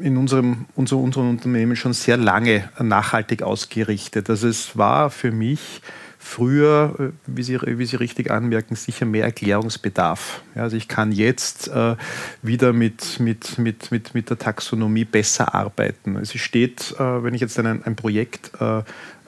in 0.00 0.18
unserem, 0.18 0.66
unser, 0.74 0.98
unserem 0.98 1.30
Unternehmen 1.30 1.76
schon 1.76 1.94
sehr 1.94 2.18
lange 2.18 2.68
nachhaltig 2.78 3.42
ausgerichtet. 3.42 4.28
Also 4.28 4.48
es 4.48 4.76
war 4.76 5.08
für 5.08 5.32
mich 5.32 5.80
früher, 6.20 6.94
äh, 6.98 7.08
wie 7.26 7.42
Sie, 7.42 7.58
wie 7.60 7.86
Sie 7.86 7.96
richtig 7.96 8.30
anmerken, 8.30 8.76
sicher 8.76 9.06
mehr 9.06 9.24
Erklärungsbedarf. 9.24 10.42
Ja, 10.54 10.62
also 10.62 10.76
ich 10.76 10.86
kann 10.86 11.10
jetzt 11.10 11.68
äh, 11.68 11.96
wieder 12.42 12.72
mit, 12.72 13.18
mit, 13.18 13.58
mit, 13.58 13.90
mit, 13.90 14.14
mit 14.14 14.30
der 14.30 14.38
Taxonomie 14.38 15.06
besser 15.06 15.54
arbeiten. 15.54 16.16
Es 16.16 16.32
steht, 16.34 16.94
äh, 16.98 17.24
wenn 17.24 17.34
ich 17.34 17.40
jetzt 17.40 17.58
ein, 17.58 17.82
ein 17.84 17.96
Projekt 17.96 18.52
äh, 18.60 18.82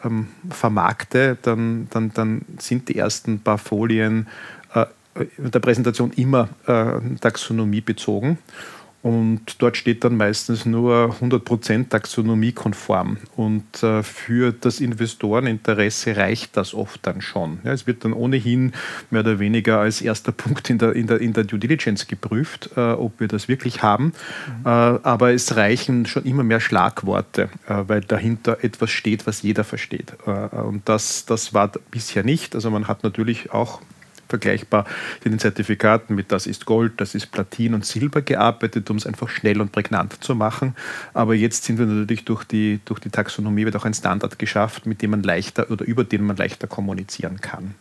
ähm, 0.05 0.29
vermarkte, 0.51 1.39
dann, 1.43 1.89
dann, 1.91 2.13
dann 2.13 2.43
sind 2.59 2.89
die 2.91 2.97
ersten 2.97 3.41
paar 3.41 3.59
Folien 3.59 4.29
äh, 4.75 4.87
der 5.39 5.61
Präsentation 5.61 6.13
immer 6.13 6.51
äh, 6.67 7.01
Taxonomie 7.21 7.81
bezogen. 7.81 8.39
Und 9.03 9.61
dort 9.61 9.77
steht 9.77 10.05
dann 10.05 10.17
meistens 10.17 10.65
nur 10.65 11.17
100% 11.21 11.89
taxonomiekonform. 11.89 13.17
Und 13.35 13.83
äh, 13.83 14.05
für 14.05 14.53
das 14.53 14.81
Investoreninteresse 14.81 16.17
reicht 16.17 16.57
das 16.57 16.73
oft 16.73 17.05
dann 17.05 17.21
schon. 17.21 17.59
Ja, 17.65 17.73
es 17.73 17.89
wird 17.89 18.05
dann 18.05 18.13
ohnehin 18.13 18.73
mehr 19.11 19.23
oder 19.23 19.41
weniger 19.41 19.81
als 19.81 20.03
erster 20.03 20.31
Punkt 20.31 20.71
in 20.71 20.79
der, 20.79 20.93
in 20.95 21.09
der, 21.09 21.21
in 21.21 21.33
der 21.33 21.43
Due 21.43 21.59
Diligence 21.59 22.07
geprüft, 22.07 22.71
äh, 22.77 22.93
ob 22.93 23.19
wir 23.19 23.27
das 23.27 23.49
wirklich 23.49 23.83
haben. 23.83 24.05
Mhm. 24.05 24.67
Äh, 24.67 24.69
aber 24.69 25.33
es 25.33 25.57
reichen 25.57 26.07
schon 26.07 26.25
immer 26.25 26.45
mehr 26.45 26.61
Schlagworte, 26.61 27.49
äh, 27.67 27.83
weil 27.89 28.03
dahinter 28.03 28.63
etwas 28.63 28.91
steht, 28.91 29.27
was 29.27 29.43
jeder 29.43 29.65
versteht. 29.65 30.13
Äh, 30.27 30.57
und 30.59 30.89
das, 30.89 31.27
das 31.27 31.53
war 31.53 31.73
bisher 31.91 32.23
nicht. 32.23 32.55
Also 32.55 32.71
man 32.71 32.87
hat 32.87 33.03
natürlich 33.03 33.53
auch 33.53 33.81
vergleichbar 34.33 34.87
in 35.25 35.33
den 35.33 35.39
Zertifikaten 35.39 36.15
mit 36.15 36.33
das 36.33 36.47
ist 36.47 36.65
Gold, 36.65 36.95
das 36.97 37.15
ist 37.15 37.31
Platin 37.31 37.75
und 37.75 37.85
Silber 37.85 38.23
gearbeitet, 38.23 38.89
um 38.91 38.97
es 38.97 39.07
einfach 39.07 39.29
schnell 39.29 39.61
und 39.61 39.73
prägnant 39.73 40.25
zu 40.25 40.35
machen. 40.35 40.75
Aber 41.13 41.35
jetzt 41.35 41.65
sind 41.65 41.79
wir 41.79 41.87
natürlich 41.87 42.25
durch 42.25 42.45
die, 42.45 42.81
durch 42.85 43.01
die 43.01 43.11
Taxonomie 43.11 43.65
wird 43.65 43.77
auch 43.77 43.85
ein 43.85 43.95
Standard 43.95 44.39
geschafft, 44.39 44.87
mit 44.87 45.03
dem 45.03 45.11
man 45.11 45.23
leichter 45.23 45.71
oder 45.71 45.85
über 45.85 46.05
den 46.05 46.25
man 46.25 46.37
leichter 46.37 46.67
kommunizieren 46.67 47.41
kann. 47.41 47.75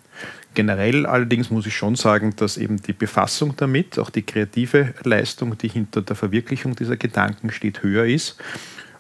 Generell 0.54 1.06
allerdings 1.06 1.50
muss 1.50 1.66
ich 1.66 1.76
schon 1.76 1.96
sagen, 1.96 2.36
dass 2.36 2.58
eben 2.58 2.82
die 2.82 2.94
Befassung 2.94 3.56
damit, 3.56 3.98
auch 3.98 4.10
die 4.10 4.24
kreative 4.24 4.94
Leistung, 5.04 5.58
die 5.58 5.70
hinter 5.70 6.02
der 6.02 6.18
Verwirklichung 6.18 6.76
dieser 6.76 6.98
Gedanken 6.98 7.52
steht, 7.52 7.84
höher 7.84 8.06
ist. 8.06 8.38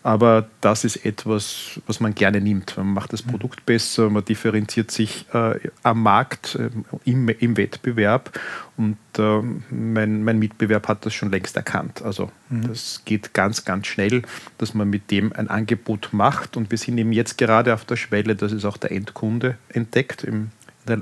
Aber 0.04 0.48
das 0.62 0.84
ist 0.84 1.06
etwas, 1.06 1.80
was 1.86 2.00
man 2.00 2.16
gerne 2.16 2.42
nimmt. 2.42 2.76
Man 2.76 2.94
macht 2.94 3.14
das 3.14 3.22
Produkt 3.22 3.68
besser, 3.68 4.10
man 4.10 4.26
differenziert 4.26 4.90
sich 4.90 5.28
äh, 5.32 5.60
am 5.84 6.02
Markt, 6.02 6.56
äh, 6.56 6.72
im, 7.06 7.30
im, 7.30 7.56
Wettbewerb. 7.56 8.40
Und 8.78 8.98
äh, 9.20 9.42
mein, 9.70 10.24
mein, 10.24 10.40
Mitbewerb 10.40 10.88
hat 10.88 11.06
das 11.06 11.14
schon 11.14 11.30
längst 11.30 11.56
erkannt. 11.56 12.02
Also 12.02 12.32
mhm. 12.50 12.70
das 12.70 13.04
geht 13.06 13.36
ganz, 13.36 13.64
ganz 13.64 13.86
schnell, 13.86 14.24
dass 14.58 14.74
man 14.74 14.90
mit 14.90 15.12
dem 15.12 15.34
ein 15.34 15.50
Angebot 15.50 16.10
macht. 16.14 16.58
Und 16.58 16.72
wir 16.72 16.80
sind 16.80 16.98
eben 16.98 17.12
jetzt 17.12 17.38
gerade 17.38 17.72
auf 17.72 17.86
der 17.86 17.96
Schwelle, 17.96 18.36
dass 18.36 18.52
es 18.52 18.66
auch 18.66 18.78
der 18.78 18.92
Endkunde 18.92 19.58
entdeckt. 19.70 20.24
Im, 20.24 20.50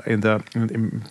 in 0.06 0.20
der, 0.20 0.42
im, 0.54 1.02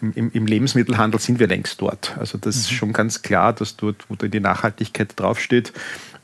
im, 0.00 0.30
im, 0.32 0.46
Lebensmittelhandel 0.46 1.20
sind 1.20 1.38
wir 1.38 1.46
längst 1.46 1.80
dort. 1.80 2.16
Also 2.18 2.36
das 2.36 2.56
mhm. 2.56 2.60
ist 2.60 2.70
schon 2.72 2.92
ganz 2.92 3.22
klar, 3.22 3.52
dass 3.52 3.76
dort, 3.76 4.10
wo 4.10 4.16
da 4.16 4.26
die 4.26 4.40
Nachhaltigkeit 4.40 5.12
draufsteht, 5.14 5.72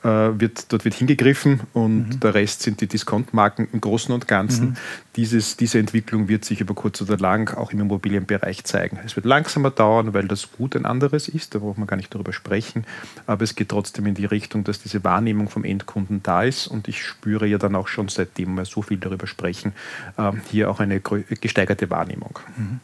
wird, 0.03 0.73
dort 0.73 0.85
wird 0.85 0.95
hingegriffen 0.95 1.61
und 1.75 2.09
mhm. 2.09 2.21
der 2.21 2.35
Rest 2.35 2.63
sind 2.63 2.81
die 2.81 2.87
Diskontmarken 2.87 3.69
im 3.73 3.81
Großen 3.81 4.15
und 4.15 4.27
Ganzen. 4.27 4.71
Mhm. 4.71 4.77
Dieses, 5.17 5.57
diese 5.57 5.79
Entwicklung 5.79 6.29
wird 6.29 6.45
sich 6.45 6.61
über 6.61 6.75
kurz 6.75 7.03
oder 7.03 7.19
lang 7.19 7.55
auch 7.55 7.73
im 7.73 7.81
Immobilienbereich 7.81 8.65
zeigen. 8.65 8.99
Es 9.05 9.17
wird 9.17 9.27
langsamer 9.27 9.71
dauern, 9.71 10.15
weil 10.15 10.27
das 10.27 10.53
Gut 10.53 10.75
ein 10.75 10.87
anderes 10.87 11.29
ist, 11.29 11.55
da 11.55 11.59
braucht 11.59 11.77
man 11.77 11.87
gar 11.87 11.97
nicht 11.97 12.15
darüber 12.15 12.33
sprechen, 12.33 12.87
aber 13.27 13.45
es 13.45 13.55
geht 13.55 13.69
trotzdem 13.69 14.07
in 14.07 14.15
die 14.15 14.25
Richtung, 14.25 14.65
dass 14.65 14.81
diese 14.81 15.05
Wahrnehmung 15.05 15.51
vom 15.51 15.65
Endkunden 15.65 16.23
da 16.23 16.45
ist 16.45 16.67
und 16.67 16.89
ich 16.89 17.05
spüre 17.05 17.47
ja 17.47 17.59
dann 17.59 17.75
auch 17.75 17.89
schon, 17.89 18.09
seitdem 18.09 18.55
wir 18.55 18.65
so 18.65 18.81
viel 18.81 18.99
darüber 18.99 19.27
sprechen, 19.27 19.73
äh, 20.17 20.33
hier 20.51 20.71
auch 20.71 20.81
eine 20.81 21.01
gesteigerte 21.01 21.91
Wahrnehmung. 21.91 22.39
Mhm. 22.57 22.81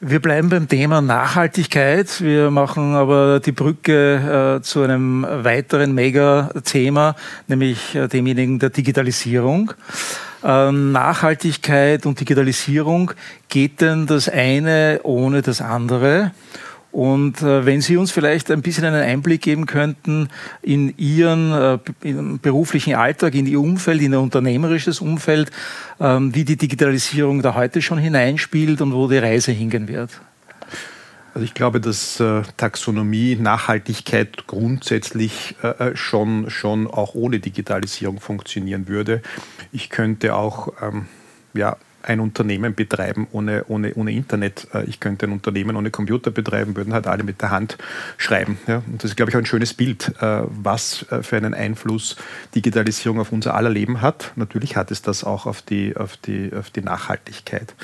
Wir 0.00 0.20
bleiben 0.20 0.50
beim 0.50 0.68
Thema 0.68 1.00
Nachhaltigkeit. 1.00 2.20
Wir 2.20 2.50
machen 2.50 2.94
aber 2.94 3.40
die 3.40 3.52
Brücke 3.52 4.58
äh, 4.58 4.62
zu 4.62 4.82
einem 4.82 5.26
weiteren 5.26 5.94
Mega-Thema, 5.94 7.16
nämlich 7.48 7.94
äh, 7.94 8.06
demjenigen 8.06 8.58
der 8.58 8.68
Digitalisierung. 8.68 9.72
Äh, 10.44 10.70
Nachhaltigkeit 10.70 12.04
und 12.04 12.20
Digitalisierung, 12.20 13.12
geht 13.48 13.80
denn 13.80 14.06
das 14.06 14.28
eine 14.28 15.00
ohne 15.02 15.40
das 15.40 15.62
andere? 15.62 16.32
Und 16.96 17.42
äh, 17.42 17.66
wenn 17.66 17.82
Sie 17.82 17.98
uns 17.98 18.10
vielleicht 18.10 18.50
ein 18.50 18.62
bisschen 18.62 18.86
einen 18.86 19.02
Einblick 19.02 19.42
geben 19.42 19.66
könnten 19.66 20.30
in 20.62 20.96
Ihren 20.96 21.52
äh, 21.52 21.78
in 22.00 22.38
beruflichen 22.38 22.94
Alltag, 22.94 23.34
in 23.34 23.46
Ihr 23.46 23.60
Umfeld, 23.60 24.00
in 24.00 24.14
Ihr 24.14 24.20
unternehmerisches 24.20 25.02
Umfeld, 25.02 25.50
ähm, 26.00 26.34
wie 26.34 26.46
die 26.46 26.56
Digitalisierung 26.56 27.42
da 27.42 27.54
heute 27.54 27.82
schon 27.82 27.98
hineinspielt 27.98 28.80
und 28.80 28.94
wo 28.94 29.08
die 29.08 29.18
Reise 29.18 29.52
hingehen 29.52 29.88
wird. 29.88 30.22
Also 31.34 31.44
ich 31.44 31.52
glaube, 31.52 31.82
dass 31.82 32.18
äh, 32.18 32.40
Taxonomie, 32.56 33.36
Nachhaltigkeit 33.36 34.46
grundsätzlich 34.46 35.54
äh, 35.62 35.90
äh, 35.90 35.96
schon, 35.96 36.48
schon 36.48 36.86
auch 36.86 37.14
ohne 37.14 37.40
Digitalisierung 37.40 38.20
funktionieren 38.20 38.88
würde. 38.88 39.20
Ich 39.70 39.90
könnte 39.90 40.34
auch 40.34 40.72
ähm, 40.80 41.08
ja, 41.52 41.76
ein 42.06 42.20
Unternehmen 42.20 42.74
betreiben 42.74 43.26
ohne, 43.32 43.64
ohne, 43.68 43.94
ohne 43.94 44.12
Internet. 44.12 44.68
Äh, 44.72 44.84
ich 44.84 45.00
könnte 45.00 45.26
ein 45.26 45.32
Unternehmen 45.32 45.76
ohne 45.76 45.90
Computer 45.90 46.30
betreiben, 46.30 46.76
würden 46.76 46.92
halt 46.92 47.06
alle 47.06 47.24
mit 47.24 47.42
der 47.42 47.50
Hand 47.50 47.76
schreiben. 48.16 48.58
Ja? 48.66 48.82
Und 48.86 49.02
das 49.02 49.10
ist, 49.10 49.16
glaube 49.16 49.30
ich, 49.30 49.36
auch 49.36 49.40
ein 49.40 49.46
schönes 49.46 49.74
Bild, 49.74 50.12
äh, 50.20 50.42
was 50.46 51.04
äh, 51.10 51.22
für 51.22 51.36
einen 51.36 51.54
Einfluss 51.54 52.16
Digitalisierung 52.54 53.20
auf 53.20 53.32
unser 53.32 53.54
aller 53.54 53.70
Leben 53.70 54.00
hat. 54.00 54.32
Natürlich 54.36 54.76
hat 54.76 54.90
es 54.90 55.02
das 55.02 55.24
auch 55.24 55.46
auf 55.46 55.62
die, 55.62 55.96
auf 55.96 56.16
die, 56.16 56.52
auf 56.54 56.70
die 56.70 56.82
Nachhaltigkeit. 56.82 57.74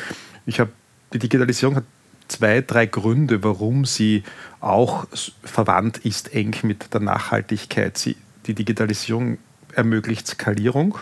Ich 0.47 0.61
habe 0.61 0.71
die 1.13 1.19
Digitalisierung 1.19 1.77
hat 1.77 1.85
zwei, 2.29 2.63
drei 2.63 2.87
Gründe, 2.87 3.43
warum 3.45 3.85
sie 3.85 4.23
auch 4.61 5.07
verwandt 5.45 5.99
ist 5.99 6.33
eng 6.35 6.55
mit 6.63 6.95
der 6.95 7.01
Nachhaltigkeit. 7.01 7.99
Sie, 7.99 8.17
die 8.47 8.55
Digitalisierung 8.55 9.39
ermöglicht 9.75 10.27
Skalierung. 10.27 10.99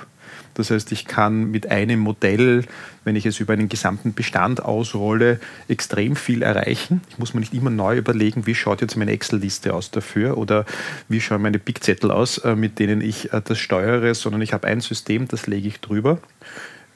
Das 0.61 0.71
heißt, 0.71 0.93
ich 0.93 1.07
kann 1.07 1.51
mit 1.51 1.71
einem 1.71 2.01
Modell, 2.01 2.65
wenn 3.05 3.17
ich 3.17 3.25
es 3.25 3.41
über 3.41 3.55
einen 3.55 3.71
gesamten 3.71 4.13
Bestand 4.13 4.63
ausrolle, 4.63 5.41
extrem 5.69 6.17
viel 6.17 6.43
erreichen. 6.43 7.01
Ich 7.09 7.19
muss 7.19 7.33
mir 7.33 7.41
nicht 7.41 7.55
immer 7.55 7.71
neu 7.71 7.97
überlegen, 7.97 8.47
wie 8.47 8.55
schaut 8.55 8.83
jetzt 8.83 8.95
meine 8.97 9.13
Excel-Liste 9.13 9.73
aus 9.73 9.91
dafür 9.91 10.37
oder 10.37 10.67
wie 11.09 11.23
schauen 11.23 11.41
meine 11.41 11.59
Big-Zettel 11.59 12.11
aus, 12.11 12.37
äh, 12.39 12.55
mit 12.57 12.79
denen 12.79 13.01
ich 13.01 13.33
äh, 13.33 13.41
das 13.43 13.59
steuere, 13.59 14.15
sondern 14.15 14.43
ich 14.43 14.53
habe 14.53 14.67
ein 14.67 14.83
System, 14.83 15.29
das 15.29 15.47
lege 15.47 15.67
ich 15.67 15.81
drüber. 15.81 16.19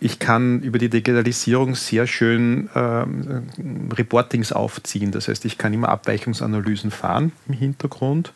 Ich 0.00 0.18
kann 0.18 0.60
über 0.60 0.78
die 0.78 0.90
Digitalisierung 0.90 1.74
sehr 1.74 2.06
schön 2.06 2.68
ähm, 2.74 3.48
Reportings 3.92 4.52
aufziehen. 4.52 5.12
Das 5.12 5.28
heißt, 5.28 5.44
ich 5.44 5.56
kann 5.56 5.72
immer 5.72 5.88
Abweichungsanalysen 5.88 6.90
fahren 6.90 7.32
im 7.48 7.54
Hintergrund. 7.54 8.32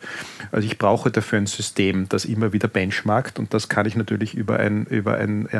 Also 0.51 0.65
ich 0.65 0.77
brauche 0.77 1.11
dafür 1.11 1.37
ein 1.37 1.47
System, 1.47 2.09
das 2.09 2.25
immer 2.25 2.53
wieder 2.53 2.67
benchmarkt 2.67 3.37
und 3.39 3.53
das 3.53 3.69
kann 3.69 3.85
ich 3.85 3.95
natürlich 3.95 4.33
über 4.33 4.57
ein, 4.57 4.85
über 4.85 5.17
ein, 5.17 5.47
äh, 5.49 5.57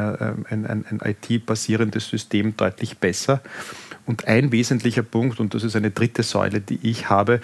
ein, 0.49 0.65
ein, 0.65 0.85
ein 0.89 0.99
IT-basierendes 1.03 2.09
System 2.09 2.57
deutlich 2.57 2.97
besser. 2.97 3.41
Und 4.05 4.27
ein 4.27 4.51
wesentlicher 4.51 5.03
Punkt, 5.03 5.39
und 5.39 5.53
das 5.53 5.63
ist 5.63 5.75
eine 5.75 5.91
dritte 5.91 6.23
Säule, 6.23 6.61
die 6.61 6.79
ich 6.81 7.09
habe, 7.11 7.41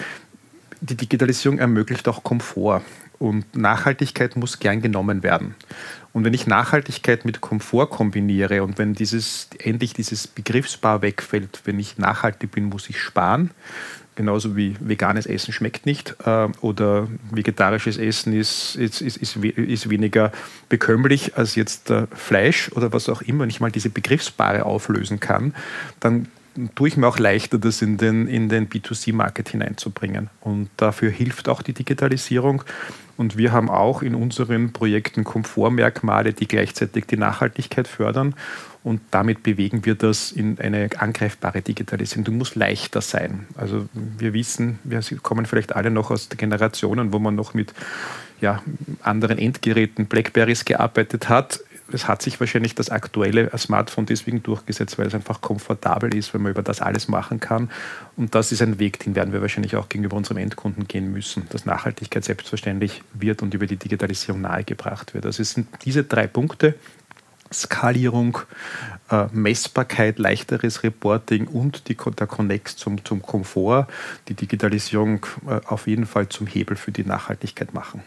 die 0.81 0.95
Digitalisierung 0.95 1.59
ermöglicht 1.59 2.07
auch 2.07 2.23
Komfort. 2.23 2.81
Und 3.19 3.55
Nachhaltigkeit 3.55 4.35
muss 4.35 4.59
gern 4.59 4.81
genommen 4.81 5.23
werden. 5.23 5.55
Und 6.13 6.23
wenn 6.23 6.33
ich 6.33 6.47
Nachhaltigkeit 6.47 7.25
mit 7.25 7.41
Komfort 7.41 7.87
kombiniere 7.87 8.63
und 8.63 8.77
wenn 8.77 8.93
dieses, 8.93 9.49
endlich 9.59 9.93
dieses 9.93 10.27
Begriffspaar 10.27 11.01
wegfällt, 11.01 11.61
wenn 11.65 11.77
ich 11.77 11.97
nachhaltig 11.97 12.51
bin, 12.51 12.65
muss 12.65 12.89
ich 12.89 12.99
sparen. 12.99 13.51
Genauso 14.15 14.55
wie 14.55 14.77
veganes 14.79 15.25
Essen 15.25 15.51
schmeckt 15.51 15.85
nicht 15.85 16.15
äh, 16.25 16.47
oder 16.61 17.09
vegetarisches 17.31 17.97
Essen 17.97 18.31
ist, 18.31 18.77
ist, 18.77 19.01
ist, 19.01 19.17
ist, 19.17 19.35
ist 19.35 19.89
weniger 19.89 20.31
bekömmlich 20.69 21.37
als 21.37 21.55
jetzt 21.55 21.89
äh, 21.89 22.07
Fleisch 22.13 22.71
oder 22.71 22.93
was 22.93 23.09
auch 23.09 23.21
immer. 23.21 23.41
Wenn 23.41 23.49
ich 23.49 23.59
mal 23.59 23.71
diese 23.71 23.89
Begriffspaare 23.89 24.65
auflösen 24.65 25.19
kann, 25.19 25.53
dann 25.99 26.27
tue 26.75 26.87
ich 26.87 26.97
mir 26.97 27.07
auch 27.07 27.19
leichter, 27.19 27.57
das 27.57 27.81
in 27.81 27.97
den, 27.97 28.27
in 28.27 28.49
den 28.49 28.69
B2C-Market 28.69 29.49
hineinzubringen. 29.49 30.29
Und 30.41 30.69
dafür 30.77 31.09
hilft 31.09 31.49
auch 31.49 31.61
die 31.61 31.73
Digitalisierung. 31.73 32.63
Und 33.17 33.37
wir 33.37 33.51
haben 33.51 33.69
auch 33.69 34.01
in 34.01 34.15
unseren 34.15 34.73
Projekten 34.73 35.23
Komfortmerkmale, 35.23 36.33
die 36.33 36.47
gleichzeitig 36.47 37.05
die 37.05 37.17
Nachhaltigkeit 37.17 37.87
fördern. 37.87 38.35
Und 38.83 39.01
damit 39.11 39.41
bewegen 39.41 39.85
wir 39.85 39.95
das 39.95 40.31
in 40.31 40.59
eine 40.59 40.89
angreifbare 40.97 41.61
Digitalisierung. 41.61 42.25
Du 42.25 42.31
musst 42.31 42.55
leichter 42.55 43.01
sein. 43.01 43.47
Also 43.55 43.87
wir 43.93 44.33
wissen, 44.33 44.79
wir 44.83 45.01
kommen 45.23 45.45
vielleicht 45.45 45.75
alle 45.75 45.89
noch 45.91 46.11
aus 46.11 46.29
Generationen, 46.29 47.11
wo 47.11 47.19
man 47.19 47.35
noch 47.35 47.53
mit 47.53 47.73
ja, 48.41 48.61
anderen 49.01 49.39
Endgeräten, 49.39 50.07
Blackberries 50.07 50.65
gearbeitet 50.65 51.29
hat 51.29 51.61
es 51.95 52.07
hat 52.07 52.21
sich 52.21 52.39
wahrscheinlich 52.39 52.75
das 52.75 52.89
aktuelle 52.89 53.49
Smartphone 53.57 54.05
deswegen 54.05 54.43
durchgesetzt, 54.43 54.99
weil 54.99 55.07
es 55.07 55.15
einfach 55.15 55.41
komfortabel 55.41 56.13
ist, 56.13 56.33
wenn 56.33 56.41
man 56.41 56.51
über 56.51 56.61
das 56.61 56.81
alles 56.81 57.07
machen 57.07 57.39
kann. 57.39 57.71
Und 58.15 58.35
das 58.35 58.51
ist 58.51 58.61
ein 58.61 58.77
Weg, 58.77 58.99
den 58.99 59.15
werden 59.15 59.33
wir 59.33 59.41
wahrscheinlich 59.41 59.75
auch 59.75 59.89
gegenüber 59.89 60.17
unserem 60.17 60.37
Endkunden 60.37 60.87
gehen 60.87 61.11
müssen, 61.11 61.47
dass 61.49 61.65
Nachhaltigkeit 61.65 62.23
selbstverständlich 62.23 63.01
wird 63.13 63.41
und 63.41 63.53
über 63.53 63.65
die 63.65 63.77
Digitalisierung 63.77 64.41
nahegebracht 64.41 65.13
wird. 65.13 65.25
Also 65.25 65.41
es 65.41 65.51
sind 65.51 65.67
diese 65.83 66.03
drei 66.03 66.27
Punkte, 66.27 66.75
Skalierung, 67.53 68.39
äh, 69.09 69.27
Messbarkeit, 69.31 70.19
leichteres 70.19 70.83
Reporting 70.83 71.47
und 71.47 71.87
die, 71.87 71.95
der 71.95 72.27
Connect 72.27 72.69
zum, 72.69 73.03
zum 73.05 73.21
Komfort, 73.21 73.87
die 74.27 74.33
Digitalisierung 74.33 75.25
äh, 75.47 75.61
auf 75.65 75.87
jeden 75.87 76.05
Fall 76.05 76.27
zum 76.27 76.47
Hebel 76.47 76.75
für 76.75 76.91
die 76.91 77.05
Nachhaltigkeit 77.05 77.73
machen. 77.73 78.03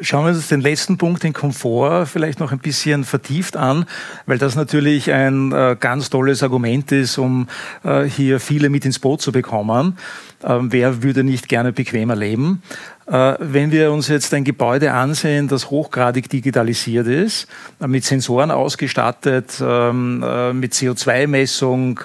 Schauen 0.00 0.26
wir 0.26 0.32
uns 0.32 0.48
den 0.48 0.60
letzten 0.60 0.98
Punkt, 0.98 1.22
den 1.22 1.32
Komfort, 1.32 2.04
vielleicht 2.06 2.38
noch 2.38 2.52
ein 2.52 2.58
bisschen 2.58 3.04
vertieft 3.04 3.56
an, 3.56 3.86
weil 4.26 4.36
das 4.36 4.54
natürlich 4.54 5.10
ein 5.10 5.52
äh, 5.52 5.74
ganz 5.80 6.10
tolles 6.10 6.42
Argument 6.42 6.92
ist, 6.92 7.16
um 7.16 7.48
äh, 7.82 8.04
hier 8.04 8.38
viele 8.38 8.68
mit 8.68 8.84
ins 8.84 8.98
Boot 8.98 9.22
zu 9.22 9.32
bekommen. 9.32 9.96
Ähm, 10.44 10.70
wer 10.70 11.02
würde 11.02 11.24
nicht 11.24 11.48
gerne 11.48 11.72
bequemer 11.72 12.14
leben? 12.14 12.62
Äh, 13.06 13.34
wenn 13.38 13.70
wir 13.70 13.92
uns 13.92 14.08
jetzt 14.08 14.34
ein 14.34 14.42
Gebäude 14.42 14.92
ansehen, 14.92 15.46
das 15.46 15.70
hochgradig 15.70 16.28
digitalisiert 16.28 17.06
ist, 17.06 17.46
äh, 17.80 17.86
mit 17.86 18.04
Sensoren 18.04 18.50
ausgestattet, 18.50 19.62
ähm, 19.62 20.24
äh, 20.26 20.52
mit 20.52 20.72
CO2-Messung, 20.72 21.96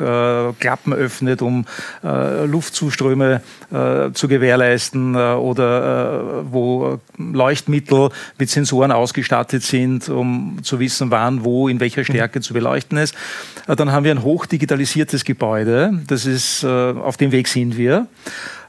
Klappen 0.60 0.94
öffnet, 0.94 1.42
um 1.42 1.66
Luftzuströme 2.04 3.42
zu 3.72 4.28
gewährleisten 4.28 5.16
oder 5.16 6.44
wo 6.52 7.00
Leuchtmittel 7.18 8.10
mit 8.38 8.50
Sensoren 8.50 8.92
ausgestattet 8.92 9.64
sind, 9.64 10.10
um 10.10 10.58
zu 10.62 10.80
wissen, 10.80 11.10
wann, 11.10 11.46
wo, 11.46 11.68
in 11.70 11.80
welcher 11.80 12.04
Stärke 12.04 12.42
zu 12.42 12.54
beleuchten 12.54 12.98
ist, 12.98 13.16
dann 13.68 13.92
haben 13.92 14.04
wir 14.04 14.12
ein 14.12 14.24
hochdigitalisiertes 14.24 15.24
Gebäude. 15.24 16.02
Das 16.08 16.26
ist, 16.26 16.66
auf 16.66 17.16
dem 17.18 17.32
Weg 17.32 17.48
sind 17.48 17.78
wir. 17.78 18.08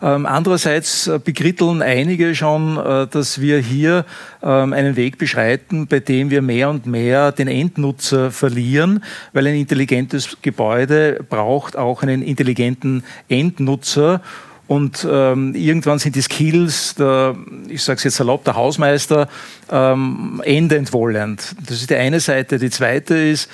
Ähm, 0.03 0.27
andererseits 0.27 1.07
äh, 1.07 1.21
bekritteln 1.23 1.81
einige 1.81 2.35
schon, 2.35 2.77
äh, 2.77 3.07
dass 3.07 3.41
wir 3.41 3.59
hier 3.59 4.05
ähm, 4.43 4.73
einen 4.73 4.97
Weg 4.97 5.17
beschreiten, 5.17 5.87
bei 5.87 6.01
dem 6.01 6.31
wir 6.31 6.43
mehr 6.43 6.71
und 6.71 6.87
mehr 6.87 7.31
den 7.31 7.47
Endnutzer 7.47 8.33
verlieren, 8.33 9.05
weil 9.33 9.47
ein 9.47 9.55
intelligentes 9.55 10.39
Gebäude 10.43 11.25
braucht 11.29 11.77
auch 11.77 12.03
einen 12.03 12.23
intelligenten 12.23 13.05
Endnutzer. 13.29 14.21
Und 14.69 15.07
ähm, 15.11 15.55
irgendwann 15.55 15.99
sind 15.99 16.15
die 16.15 16.23
Skills, 16.23 16.95
der, 16.95 17.37
ich 17.69 17.83
sage 17.83 17.99
es 17.99 18.05
jetzt 18.05 18.17
salopp, 18.17 18.45
der 18.45 18.55
Hausmeister, 18.55 19.29
ähm, 19.71 20.41
endend 20.45 20.93
wollend. 20.93 21.55
Das 21.67 21.81
ist 21.81 21.91
die 21.91 21.97
eine 21.97 22.21
Seite. 22.21 22.59
Die 22.59 22.71
zweite 22.71 23.15
ist, 23.15 23.51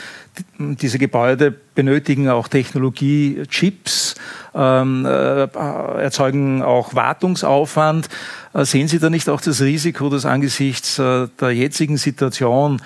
diese 0.58 0.98
Gebäude 0.98 1.52
benötigen 1.74 2.28
auch 2.28 2.48
Technologie, 2.48 3.42
Chips, 3.48 4.14
ähm, 4.54 5.04
äh, 5.04 5.44
erzeugen 5.44 6.62
auch 6.62 6.94
Wartungsaufwand. 6.94 8.08
Äh, 8.54 8.64
sehen 8.64 8.88
Sie 8.88 8.98
da 8.98 9.10
nicht 9.10 9.28
auch 9.28 9.40
das 9.40 9.60
Risiko, 9.60 10.10
dass 10.10 10.26
angesichts 10.26 10.98
äh, 10.98 11.28
der 11.40 11.50
jetzigen 11.50 11.96
Situation 11.96 12.80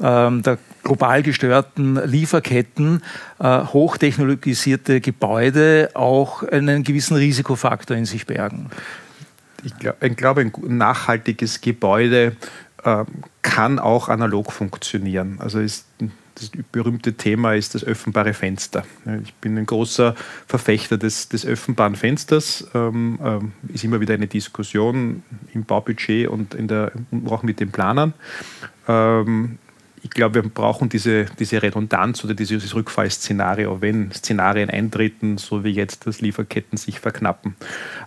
ähm, 0.00 0.42
der 0.42 0.58
global 0.82 1.22
gestörten 1.22 2.00
Lieferketten 2.04 3.02
äh, 3.38 3.64
hochtechnologisierte 3.64 5.00
Gebäude 5.00 5.90
auch 5.94 6.42
einen 6.42 6.82
gewissen 6.84 7.16
Risikofaktor 7.16 7.96
in 7.96 8.04
sich 8.04 8.26
bergen? 8.26 8.70
Ich, 9.64 9.76
glaub, 9.78 10.02
ich 10.02 10.16
glaube, 10.16 10.40
ein 10.40 10.76
nachhaltiges 10.76 11.60
Gebäude 11.60 12.36
äh, 12.84 13.04
kann 13.42 13.78
auch 13.78 14.08
analog 14.08 14.52
funktionieren. 14.52 15.36
Also 15.40 15.60
ist 15.60 15.86
das 16.34 16.50
berühmte 16.72 17.14
Thema 17.14 17.54
ist 17.54 17.74
das 17.74 17.84
öffnbare 17.84 18.34
Fenster. 18.34 18.84
Ich 19.22 19.34
bin 19.34 19.56
ein 19.58 19.66
großer 19.66 20.14
Verfechter 20.46 20.98
des, 20.98 21.28
des 21.28 21.44
öffnbaren 21.44 21.94
Fensters. 21.94 22.66
Ähm, 22.74 23.18
ähm, 23.22 23.52
ist 23.68 23.84
immer 23.84 24.00
wieder 24.00 24.14
eine 24.14 24.26
Diskussion 24.26 25.22
im 25.52 25.64
Baubudget 25.64 26.28
und 26.28 26.54
in 26.54 26.68
der, 26.68 26.92
auch 27.26 27.42
mit 27.42 27.60
den 27.60 27.70
Planern. 27.70 28.14
Ähm, 28.88 29.58
ich 30.02 30.10
glaube, 30.10 30.42
wir 30.42 30.50
brauchen 30.50 30.88
diese, 30.88 31.26
diese 31.38 31.62
Redundanz 31.62 32.24
oder 32.24 32.34
dieses 32.34 32.74
Rückfallszenario, 32.74 33.80
wenn 33.80 34.10
Szenarien 34.10 34.68
eintreten, 34.68 35.38
so 35.38 35.62
wie 35.62 35.70
jetzt, 35.70 36.06
dass 36.06 36.20
Lieferketten 36.20 36.76
sich 36.76 36.98
verknappen. 36.98 37.54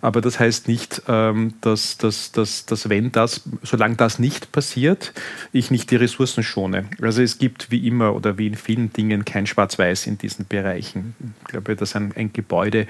Aber 0.02 0.20
das 0.20 0.40
heißt 0.40 0.68
nicht, 0.68 1.02
ähm, 1.08 1.54
dass, 1.62 1.98
dass, 1.98 2.32
dass, 2.34 2.66
dass 2.66 2.90
wenn 2.90 3.12
das, 3.12 3.44
solange 3.64 3.96
das 3.96 4.20
nicht 4.20 4.52
passiert, 4.52 5.14
ich 5.54 5.72
nicht 5.72 5.90
die 5.90 5.96
Ressourcen 5.96 6.44
schone. 6.44 6.86
Also 7.02 7.22
es 7.22 7.38
gibt 7.38 7.72
wie 7.72 7.88
immer 7.88 8.14
oder 8.14 8.38
wie 8.38 8.48
in 8.48 8.56
vielen 8.56 8.92
Dingen 8.92 9.24
kein 9.24 9.48
Schwarz-Weiß 9.48 10.08
in 10.08 10.18
diesen 10.18 10.46
Bereichen. 10.48 11.16
Ich 11.42 11.48
glaube, 11.48 11.76
dass 11.76 11.96
ein, 11.96 12.12
ein 12.16 12.34
Gebäude 12.34 12.88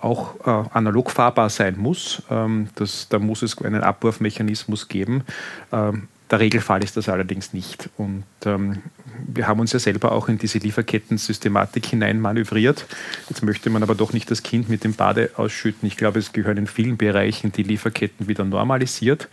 auch 0.00 0.46
äh, 0.46 0.68
analog 0.74 1.10
fahrbar 1.10 1.48
sein 1.48 1.76
muss. 1.78 2.22
Ähm, 2.30 2.68
das, 2.76 3.08
da 3.08 3.18
muss 3.18 3.42
es 3.42 3.60
einen 3.62 3.82
Abwurfmechanismus 3.82 4.88
geben. 4.88 5.24
Ähm, 5.72 6.08
der 6.30 6.40
Regelfall 6.40 6.82
ist 6.82 6.96
das 6.96 7.08
allerdings 7.08 7.52
nicht. 7.52 7.90
Und 7.96 8.24
ähm, 8.46 8.82
wir 9.26 9.46
haben 9.46 9.60
uns 9.60 9.72
ja 9.72 9.78
selber 9.78 10.12
auch 10.12 10.28
in 10.28 10.38
diese 10.38 10.58
Lieferketten-Systematik 10.58 11.84
hinein 11.86 12.20
manövriert. 12.20 12.86
Jetzt 13.28 13.42
möchte 13.42 13.68
man 13.70 13.82
aber 13.82 13.94
doch 13.94 14.12
nicht 14.12 14.30
das 14.30 14.42
Kind 14.42 14.68
mit 14.68 14.84
dem 14.84 14.94
Bade 14.94 15.30
ausschütten. 15.36 15.86
Ich 15.86 15.96
glaube, 15.96 16.18
es 16.18 16.32
gehören 16.32 16.56
in 16.56 16.66
vielen 16.66 16.96
Bereichen 16.96 17.52
die 17.52 17.62
Lieferketten 17.62 18.26
wieder 18.26 18.44
normalisiert. 18.44 19.28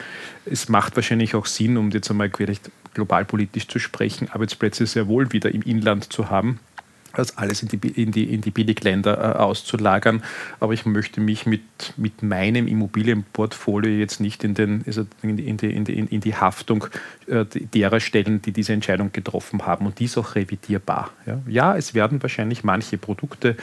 Es 0.46 0.68
macht 0.70 0.96
wahrscheinlich 0.96 1.34
auch 1.36 1.46
Sinn, 1.46 1.78
um 1.78 1.92
jetzt 1.92 2.12
einmal 2.12 2.30
globalpolitisch 2.30 3.68
zu 3.68 3.80
sprechen, 3.80 4.30
Arbeitsplätze 4.30 4.86
sehr 4.86 5.08
wohl 5.08 5.32
wieder 5.32 5.54
im 5.54 5.62
Inland 5.62 6.12
zu 6.12 6.30
haben 6.30 6.60
das 7.16 7.38
alles 7.38 7.64
in 7.64 7.70
die, 7.70 8.02
in 8.02 8.12
die, 8.12 8.34
in 8.34 8.42
die 8.42 8.52
Billigländer 8.52 9.18
äh, 9.18 9.38
auszulagern. 9.38 10.24
Aber 10.60 10.74
ich 10.74 10.86
möchte 10.86 11.22
mich 11.22 11.46
mit, 11.46 11.62
mit 11.98 12.24
meinem 12.24 12.68
Immobilienportfolio 12.68 13.98
jetzt 13.98 14.20
nicht 14.20 14.44
in, 14.44 14.54
den, 14.54 14.84
also 14.86 15.06
in, 15.22 15.38
die, 15.38 15.48
in, 15.48 15.58
die, 15.58 16.00
in, 16.00 16.22
die 16.22 16.36
Haftung 16.36 16.86
äh, 17.28 17.46
derer 17.46 18.00
stellen, 18.00 18.42
die 18.42 18.52
diese 18.52 18.74
Entscheidung 18.74 19.12
getroffen 19.12 19.66
haben. 19.66 19.86
Und 19.86 20.00
die 20.00 20.06
ist 20.06 20.18
auch 20.18 20.36
revidierbar. 20.36 21.12
Ja? 21.26 21.40
ja, 21.48 21.76
es 21.76 21.94
werden 21.94 22.22
wahrscheinlich 22.22 22.64
manche 22.64 22.98
Produkte 22.98 23.56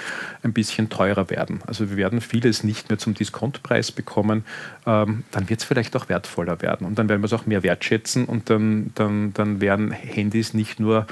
ein 0.42 0.52
bisschen 0.52 0.88
teurer 0.88 1.30
werden. 1.30 1.60
Also 1.66 1.90
wir 1.90 1.96
werden 1.96 2.20
vieles 2.20 2.64
nicht 2.64 2.88
mehr 2.88 2.98
zum 2.98 3.14
Diskontpreis 3.14 3.92
bekommen. 3.92 4.44
Ähm, 4.86 5.24
dann 5.30 5.48
wird 5.48 5.60
es 5.60 5.66
vielleicht 5.66 5.96
auch 5.96 6.08
wertvoller 6.08 6.60
werden. 6.62 6.86
Und 6.86 6.98
dann 6.98 7.08
werden 7.08 7.22
wir 7.22 7.26
es 7.26 7.32
auch 7.32 7.46
mehr 7.46 7.62
wertschätzen 7.62 8.24
und 8.24 8.50
dann, 8.50 8.90
dann, 8.94 9.32
dann 9.34 9.60
werden 9.60 9.90
Handys 9.90 10.54
nicht 10.54 10.80
nur 10.80 11.06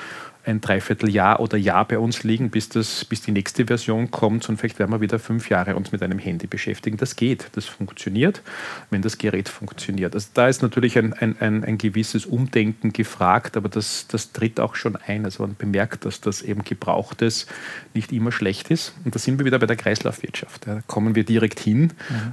ein 0.47 0.61
Dreivierteljahr 0.61 1.41
oder 1.41 1.59
Jahr 1.59 1.87
bei 1.87 1.99
uns 1.99 2.23
liegen, 2.23 2.51
bis, 2.51 2.69
das, 2.69 3.05
bis 3.05 3.21
die 3.21 3.33
nächste 3.33 3.67
Version 3.67 4.11
kommt 4.11 4.49
und 4.49 4.59
vielleicht 4.59 4.79
werden 4.79 4.93
wir 4.93 5.01
wieder 5.01 5.19
fünf 5.19 5.51
Jahre 5.51 5.75
uns 5.75 5.91
mit 5.93 6.03
einem 6.03 6.19
Handy 6.19 6.47
beschäftigen. 6.47 6.97
Das 6.97 7.17
geht, 7.17 7.49
das 7.53 7.67
funktioniert, 7.67 8.43
wenn 8.91 9.03
das 9.03 9.19
Gerät 9.19 9.49
funktioniert. 9.49 10.15
Also 10.15 10.29
da 10.35 10.49
ist 10.49 10.63
natürlich 10.63 10.97
ein, 10.99 11.13
ein, 11.15 11.37
ein, 11.41 11.65
ein 11.65 11.79
gewisses 11.79 12.27
Umdenken 12.27 12.93
gefragt, 12.93 13.57
aber 13.57 13.69
das, 13.69 14.07
das 14.09 14.33
tritt 14.33 14.61
auch 14.61 14.77
schon 14.77 14.97
ein. 14.97 15.25
Also 15.25 15.43
man 15.43 15.57
bemerkt, 15.57 16.05
dass 16.05 16.21
das 16.21 16.43
eben 16.43 16.63
Gebrauchtes 16.63 17.47
nicht 17.95 18.13
immer 18.13 18.31
schlecht 18.31 18.71
ist. 18.71 18.95
Und 19.05 19.15
da 19.15 19.19
sind 19.19 19.39
wir 19.39 19.47
wieder 19.47 19.59
bei 19.59 19.67
der 19.67 19.77
Kreislaufwirtschaft. 19.77 20.67
Da 20.67 20.81
kommen 20.87 21.17
wir 21.17 21.25
direkt 21.25 21.59
hin. 21.59 21.81
Mhm. 21.81 21.93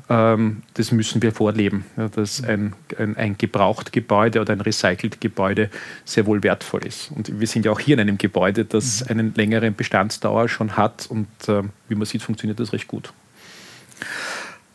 Ähm, 0.09 0.61
das 0.75 0.91
müssen 0.91 1.21
wir 1.23 1.31
vorleben, 1.31 1.85
dass 2.13 2.43
ein, 2.43 2.73
ein, 2.97 3.17
ein 3.17 3.37
gebraucht 3.37 3.91
Gebäude 3.91 4.41
oder 4.41 4.53
ein 4.53 4.61
recycelt 4.61 5.19
Gebäude 5.19 5.69
sehr 6.05 6.27
wohl 6.27 6.43
wertvoll 6.43 6.85
ist. 6.85 7.11
Und 7.11 7.39
wir 7.39 7.47
sind 7.47 7.65
ja 7.65 7.71
auch 7.71 7.79
hier 7.79 7.97
in 7.97 8.02
einem 8.03 8.17
Gebäude, 8.17 8.65
das 8.65 9.01
mhm. 9.01 9.07
eine 9.09 9.31
längere 9.35 9.71
Bestandsdauer 9.71 10.49
schon 10.49 10.77
hat 10.77 11.07
und 11.09 11.27
äh, 11.47 11.63
wie 11.87 11.95
man 11.95 12.05
sieht, 12.05 12.21
funktioniert 12.21 12.59
das 12.59 12.73
recht 12.73 12.87
gut. 12.87 13.13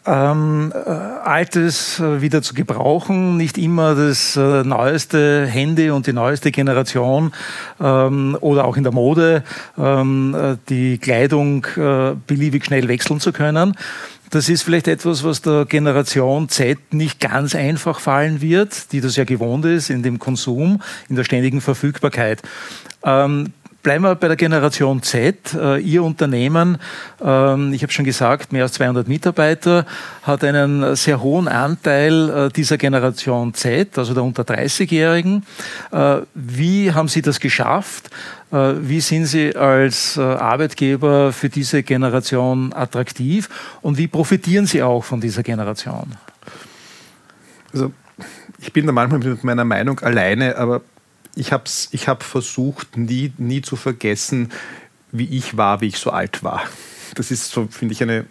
Ähm, 0.09 0.73
äh, 0.73 0.89
Altes 0.89 2.01
äh, 2.01 2.23
wieder 2.23 2.41
zu 2.41 2.55
gebrauchen, 2.55 3.37
nicht 3.37 3.59
immer 3.59 3.95
das 3.95 4.37
äh, 4.37 4.63
neueste 4.65 5.45
Handy 5.47 5.91
und 5.91 6.07
die 6.07 6.15
neueste 6.15 6.51
Generation 6.51 7.33
ähm, 7.79 8.35
oder 8.41 8.65
auch 8.65 8.79
in 8.79 8.85
der 8.85 8.93
Mode 8.93 9.43
ähm, 9.77 10.35
äh, 10.35 10.57
die 10.71 10.97
Kleidung 10.97 11.67
äh, 11.77 12.15
beliebig 12.27 12.65
schnell 12.65 12.89
wechseln 12.89 13.21
zu 13.21 13.33
können. 13.33 13.75
Das 14.31 14.49
ist 14.49 14.63
vielleicht 14.63 14.89
etwas, 14.89 15.25
was 15.25 15.43
der 15.43 15.67
Generation 15.67 16.49
Z 16.49 16.79
nicht 16.93 17.21
ganz 17.21 17.55
einfach 17.55 18.01
fallen 18.01 18.41
wird, 18.41 18.93
die 18.93 19.01
das 19.03 19.17
ja 19.17 19.25
gewohnt 19.25 19.67
ist 19.67 19.91
in 19.91 20.03
dem 20.03 20.19
Konsum, 20.19 20.81
in 21.11 21.17
der 21.17 21.25
ständigen 21.25 21.61
Verfügbarkeit. 21.61 22.43
Ähm, 23.05 23.53
bleiben 23.83 24.05
wir 24.05 24.15
bei 24.17 24.29
der 24.29 24.37
Generation 24.37 25.03
Z. 25.03 25.55
Äh, 25.55 25.79
Ihr 25.79 26.03
Unternehmen, 26.03 26.79
ähm, 27.25 27.73
ich 27.73 27.83
habe 27.83 27.93
schon 27.93 28.05
gesagt, 28.05 28.53
mehr 28.53 28.65
als 28.65 28.73
200 28.75 29.09
Mitarbeiter, 29.09 29.87
hat 30.23 30.45
einen 30.45 30.95
sehr 30.97 31.23
hohen 31.23 31.49
Anteil 31.49 32.29
äh, 32.29 32.49
dieser 32.51 32.77
Generation 32.77 33.55
Z, 33.55 33.97
also 33.97 34.15
der 34.15 34.25
unter 34.25 34.43
30-Jährigen. 34.43 35.45
Äh, 35.91 36.19
wie 36.35 36.93
haben 36.93 37.09
Sie 37.09 37.23
das 37.23 37.41
geschafft? 37.41 38.11
Wie 38.51 39.03
sind 39.03 39.27
Sie 39.27 39.55
als 39.55 40.19
Arbeitgeber 40.19 41.35
für 41.35 41.51
diese 41.51 41.83
Generation 41.83 42.73
attraktiv 42.73 43.51
und 43.83 43.99
wie 43.99 44.07
profitieren 44.07 44.65
Sie 44.65 44.83
auch 44.83 45.05
von 45.05 45.21
dieser 45.21 45.43
Generation? 45.43 46.15
Also 47.75 47.93
ich 48.59 48.73
bin 48.73 48.87
da 48.87 48.93
manchmal 48.93 49.21
mit 49.21 49.45
meiner 49.45 49.67
Meinung 49.67 50.01
alleine, 50.01 50.57
aber 50.57 50.81
ich 51.39 51.53
habe 51.53 51.65
ich 51.93 52.09
hab 52.09 52.23
versucht, 52.23 52.97
nie, 52.97 53.33
nie 53.39 53.63
zu 53.63 53.77
vergessen, 53.77 54.51
wie 55.13 55.37
ich 55.37 55.57
war, 55.57 55.81
wie 55.81 55.87
ich 55.87 55.99
so 55.99 56.11
alt 56.11 56.43
war. 56.43 56.63
Das 57.15 57.31
ist 57.31 57.51
so, 57.51 57.69
finde 57.71 57.93
ich, 57.93 58.03
eine, 58.03 58.27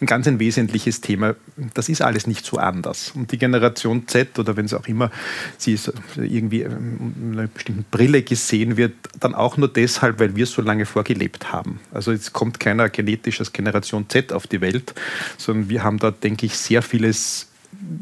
ein 0.00 0.06
ganz 0.06 0.26
ein 0.26 0.40
wesentliches 0.40 1.00
Thema. 1.00 1.36
Das 1.74 1.88
ist 1.88 2.02
alles 2.02 2.26
nicht 2.26 2.44
so 2.44 2.58
anders. 2.58 3.12
Und 3.14 3.30
die 3.30 3.38
Generation 3.38 4.08
Z 4.08 4.38
oder 4.38 4.56
wenn 4.56 4.66
es 4.66 4.74
auch 4.74 4.86
immer 4.86 5.10
sie 5.56 5.74
ist, 5.74 5.92
irgendwie 6.16 6.62
in 6.62 7.32
einer 7.32 7.46
bestimmten 7.46 7.86
Brille 7.90 8.22
gesehen 8.22 8.76
wird, 8.76 8.94
dann 9.20 9.34
auch 9.34 9.56
nur 9.56 9.72
deshalb, 9.72 10.18
weil 10.18 10.34
wir 10.34 10.46
so 10.46 10.60
lange 10.60 10.86
vorgelebt 10.86 11.52
haben. 11.52 11.80
Also 11.92 12.12
es 12.12 12.32
kommt 12.32 12.58
keiner 12.58 12.88
genetisch 12.88 13.38
als 13.38 13.52
Generation 13.52 14.06
Z 14.08 14.32
auf 14.32 14.46
die 14.46 14.60
Welt, 14.60 14.92
sondern 15.38 15.68
wir 15.70 15.84
haben 15.84 15.98
da, 15.98 16.10
denke 16.10 16.46
ich, 16.46 16.58
sehr 16.58 16.82
vieles 16.82 17.48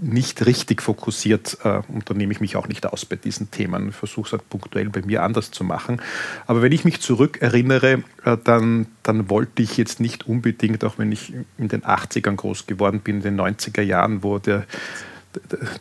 nicht 0.01 0.45
richtig 0.47 0.83
fokussiert 0.83 1.59
äh, 1.65 1.81
und 1.89 2.09
da 2.09 2.15
nehme 2.15 2.33
ich 2.33 2.41
mich 2.41 2.57
auch 2.57 2.69
nicht 2.69 2.87
aus 2.87 3.05
bei 3.05 3.17
diesen 3.17 3.51
Themen. 3.51 3.93
Versuche 3.93 4.27
es 4.27 4.33
halt 4.33 4.49
punktuell 4.49 4.89
bei 4.91 5.03
mir 5.03 5.23
anders 5.23 5.51
zu 5.51 5.65
machen. 5.65 6.01
Aber 6.47 6.63
wenn 6.63 6.73
ich 6.73 6.85
mich 6.85 7.01
zurückerinnere, 7.01 8.03
äh, 8.25 8.37
dann, 8.43 8.87
dann 9.03 9.31
wollte 9.31 9.63
ich 9.63 9.77
jetzt 9.77 10.01
nicht 10.01 10.27
unbedingt, 10.27 10.85
auch 10.85 10.99
wenn 10.99 11.13
ich 11.13 11.33
in 11.59 11.69
den 11.69 11.83
80ern 11.83 12.37
groß 12.37 12.67
geworden 12.67 13.01
bin, 13.01 13.17
in 13.17 13.23
den 13.23 13.41
90er 13.41 13.83
Jahren, 13.83 14.23
wo 14.23 14.39
der 14.39 14.67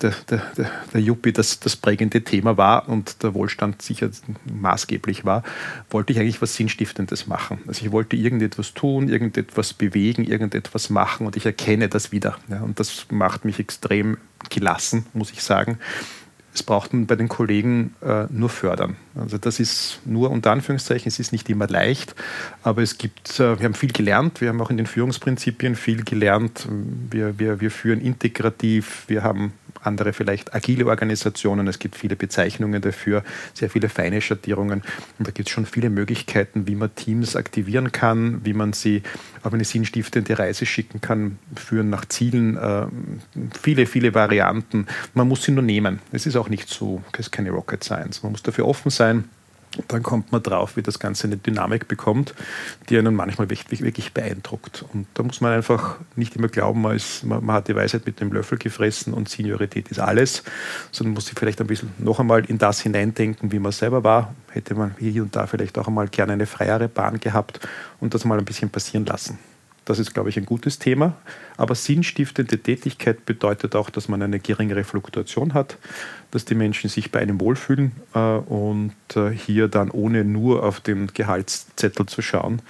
der, 0.01 0.13
der, 0.29 0.71
der, 0.93 1.01
Juppie 1.01 1.33
das, 1.33 1.59
das 1.59 1.75
prägende 1.75 2.23
Thema 2.23 2.57
war 2.57 2.87
und 2.87 3.21
der 3.23 3.33
Wohlstand 3.33 3.81
sicher 3.81 4.09
maßgeblich 4.45 5.25
war, 5.25 5.43
wollte 5.89 6.13
ich 6.13 6.19
eigentlich 6.19 6.41
was 6.41 6.55
Sinnstiftendes 6.55 7.27
machen. 7.27 7.59
Also 7.67 7.85
ich 7.85 7.91
wollte 7.91 8.15
irgendetwas 8.15 8.73
tun, 8.73 9.09
irgendetwas 9.09 9.73
bewegen, 9.73 10.23
irgendetwas 10.23 10.89
machen 10.89 11.25
und 11.27 11.35
ich 11.35 11.45
erkenne 11.45 11.89
das 11.89 12.11
wieder. 12.11 12.37
Ja, 12.49 12.61
und 12.61 12.79
das 12.79 13.07
macht 13.09 13.45
mich 13.45 13.59
extrem 13.59 14.17
gelassen, 14.49 15.05
muss 15.13 15.31
ich 15.31 15.43
sagen 15.43 15.77
es 16.53 16.63
braucht 16.63 16.93
man 16.93 17.05
bei 17.05 17.15
den 17.15 17.29
Kollegen 17.29 17.95
äh, 18.01 18.25
nur 18.29 18.49
fördern. 18.49 18.97
Also 19.15 19.37
das 19.37 19.59
ist 19.59 19.99
nur 20.05 20.31
unter 20.31 20.51
Anführungszeichen, 20.51 21.07
es 21.07 21.19
ist 21.19 21.31
nicht 21.31 21.49
immer 21.49 21.67
leicht, 21.67 22.15
aber 22.63 22.81
es 22.81 22.97
gibt, 22.97 23.39
äh, 23.39 23.57
wir 23.59 23.65
haben 23.65 23.73
viel 23.73 23.91
gelernt, 23.91 24.41
wir 24.41 24.49
haben 24.49 24.61
auch 24.61 24.69
in 24.69 24.77
den 24.77 24.85
Führungsprinzipien 24.85 25.75
viel 25.75 26.03
gelernt, 26.03 26.67
wir, 27.09 27.39
wir, 27.39 27.61
wir 27.61 27.71
führen 27.71 28.01
integrativ, 28.01 29.05
wir 29.07 29.23
haben 29.23 29.53
andere 29.84 30.13
vielleicht 30.13 30.54
agile 30.54 30.86
Organisationen. 30.86 31.67
Es 31.67 31.80
gibt 31.80 31.96
viele 31.96 32.15
Bezeichnungen 32.15 32.82
dafür, 32.82 33.24
sehr 33.54 33.70
viele 33.70 33.89
feine 33.89 34.22
Schattierungen. 34.22 34.84
Und 35.20 35.28
da 35.28 35.32
gibt 35.32 35.50
es 35.50 35.54
schon 35.54 35.65
viele 35.65 35.89
Möglichkeiten, 35.89 36.67
wie 36.67 36.76
man 36.76 36.94
Teams 36.96 37.36
aktivieren 37.36 37.91
kann, 37.91 38.41
wie 38.44 38.54
man 38.54 38.74
sie 38.74 39.04
auf 39.44 39.54
eine 39.54 39.63
sinnstiftende 39.63 40.38
Reise 40.38 40.65
schicken 40.65 41.02
kann, 41.02 41.39
führen 41.56 41.89
nach 41.89 42.06
Zielen. 42.06 42.58
Äh, 42.58 42.88
viele, 43.62 43.86
viele 43.86 44.13
Varianten. 44.13 44.88
Man 45.13 45.28
muss 45.28 45.44
sie 45.44 45.52
nur 45.52 45.63
nehmen. 45.63 46.00
Es 46.12 46.26
ist 46.26 46.36
auch 46.36 46.50
nicht 46.50 46.70
so, 46.70 47.02
es 47.13 47.28
ist 47.28 47.32
keine 47.32 47.52
Rocket 47.52 47.84
Science. 47.84 48.24
Man 48.24 48.32
muss 48.34 48.44
dafür 48.44 48.67
offen 48.67 48.91
sein 48.91 49.26
dann 49.88 50.03
kommt 50.03 50.31
man 50.31 50.43
drauf, 50.43 50.75
wie 50.75 50.81
das 50.81 50.99
Ganze 50.99 51.27
eine 51.27 51.38
Dynamik 51.38 51.88
bekommt, 51.88 52.34
die 52.89 52.97
einen 52.97 53.15
manchmal 53.15 53.49
wirklich, 53.49 53.81
wirklich 53.81 54.13
beeindruckt. 54.13 54.84
Und 54.93 55.07
da 55.13 55.23
muss 55.23 55.41
man 55.41 55.53
einfach 55.53 55.97
nicht 56.15 56.36
immer 56.36 56.47
glauben, 56.47 56.81
man, 56.81 56.95
ist, 56.95 57.23
man, 57.23 57.43
man, 57.43 57.55
hat 57.55 57.67
die 57.67 57.75
Weisheit 57.75 58.05
mit 58.05 58.19
dem 58.19 58.31
Löffel 58.31 58.57
gefressen 58.57 59.13
und 59.13 59.29
Seniorität 59.29 59.89
ist 59.89 59.99
alles, 59.99 60.43
sondern 60.91 61.13
muss 61.13 61.27
sich 61.27 61.38
vielleicht 61.38 61.62
ein 61.62 61.67
bisschen 61.67 61.91
noch 61.97 62.19
einmal 62.19 62.45
in 62.45 62.57
das 62.57 62.81
hineindenken, 62.81 63.51
wie 63.51 63.60
man 63.60 63.71
selber 63.71 64.03
war. 64.03 64.36
Hätte 64.49 64.75
man 64.75 64.95
hier 64.99 65.23
und 65.23 65.36
da 65.36 65.47
vielleicht 65.47 65.77
auch 65.77 65.88
einmal 65.88 66.07
gerne 66.07 66.34
eine 66.34 66.45
freiere 66.45 66.88
Bahn 66.88 67.19
gehabt 67.19 67.60
und 67.99 68.13
das 68.13 68.25
mal 68.25 68.38
ein 68.38 68.45
bisschen 68.45 68.69
passieren 68.69 69.05
lassen. 69.05 69.39
Das 69.86 69.98
ist, 69.98 70.13
glaube 70.13 70.30
ich, 70.30 70.38
ein 70.38 70.46
gutes 70.46 70.78
Thema. 70.78 71.15
Aber 71.58 71.74
sinnstiftende 71.76 72.60
Tätigkeit 72.60 73.26
bedeutet 73.26 73.76
auch, 73.76 73.89
dass 73.89 74.08
man 74.08 74.22
eine 74.22 74.39
geringere 74.39 74.84
Fluktuation 74.84 75.54
hat, 75.54 75.78
dass 76.30 76.46
die 76.46 76.56
Menschen 76.56 76.89
sich 76.89 77.12
bei 77.12 77.20
einem 77.20 77.39
wohlfühlen 77.39 77.91
äh, 78.13 78.20
und 78.20 78.94
äh, 79.15 79.30
hier 79.32 79.67
dann 79.67 79.89
ohne 79.89 80.24
nur 80.24 80.63
auf 80.63 80.80
den 80.80 81.08
Gehaltszettel 81.08 82.06
zu 82.06 82.22
schauen 82.22 82.62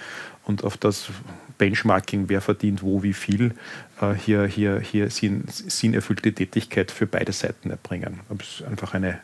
und 0.44 0.64
auf 0.64 0.76
das 0.76 1.10
Benchmarking, 1.58 2.28
wer 2.28 2.40
verdient 2.40 2.82
wo, 2.82 3.02
wie 3.02 3.12
viel, 3.12 3.54
äh, 4.00 4.14
hier, 4.14 4.46
hier, 4.46 4.80
hier 4.80 5.10
sinn, 5.10 5.44
sinnerfüllte 5.48 6.32
Tätigkeit 6.32 6.90
für 6.90 7.06
beide 7.06 7.32
Seiten 7.32 7.70
erbringen. 7.70 8.20
Das 8.30 8.60
ist 8.60 8.62
einfach 8.66 8.94
eine, 8.94 9.20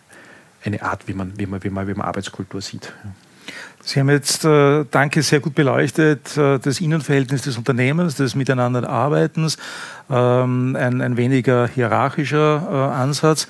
eine 0.65 0.83
Art, 0.83 1.09
wie 1.09 1.15
man, 1.15 1.39
wie, 1.39 1.47
man, 1.47 1.65
wie, 1.65 1.71
man, 1.71 1.89
wie 1.89 1.95
man 1.95 2.07
Arbeitskultur 2.07 2.61
sieht. 2.61 2.93
Sie 3.83 4.01
haben 4.01 4.11
jetzt, 4.11 4.45
äh, 4.45 4.85
danke, 4.91 5.23
sehr 5.23 5.41
gut 5.41 5.55
beleuchtet, 5.55 6.37
äh, 6.37 6.59
das 6.59 6.81
Innenverhältnis 6.81 7.43
des 7.43 7.57
Unternehmens, 7.57 8.17
des 8.17 8.35
Miteinanderarbeitens, 8.35 9.57
ähm, 10.11 10.77
ein, 10.79 11.01
ein 11.01 11.17
weniger 11.17 11.69
hierarchischer 11.69 12.69
äh, 12.71 13.01
Ansatz. 13.01 13.49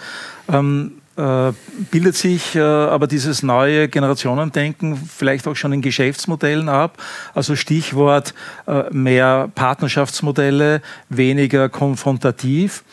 Ähm, 0.49 0.93
äh, 1.19 1.53
bildet 1.91 2.15
sich 2.15 2.55
äh, 2.55 2.61
aber 2.61 3.09
dieses 3.09 3.43
neue 3.43 3.89
Generationendenken 3.89 4.97
vielleicht 4.97 5.49
auch 5.49 5.57
schon 5.57 5.73
in 5.73 5.83
Geschäftsmodellen 5.83 6.69
ab. 6.69 7.03
Also 7.35 7.57
Stichwort 7.57 8.35
äh, 8.69 8.85
mehr 8.93 9.51
Partnerschaftsmodelle, 9.53 10.81
weniger 11.09 11.69
konfrontativ. 11.69 12.85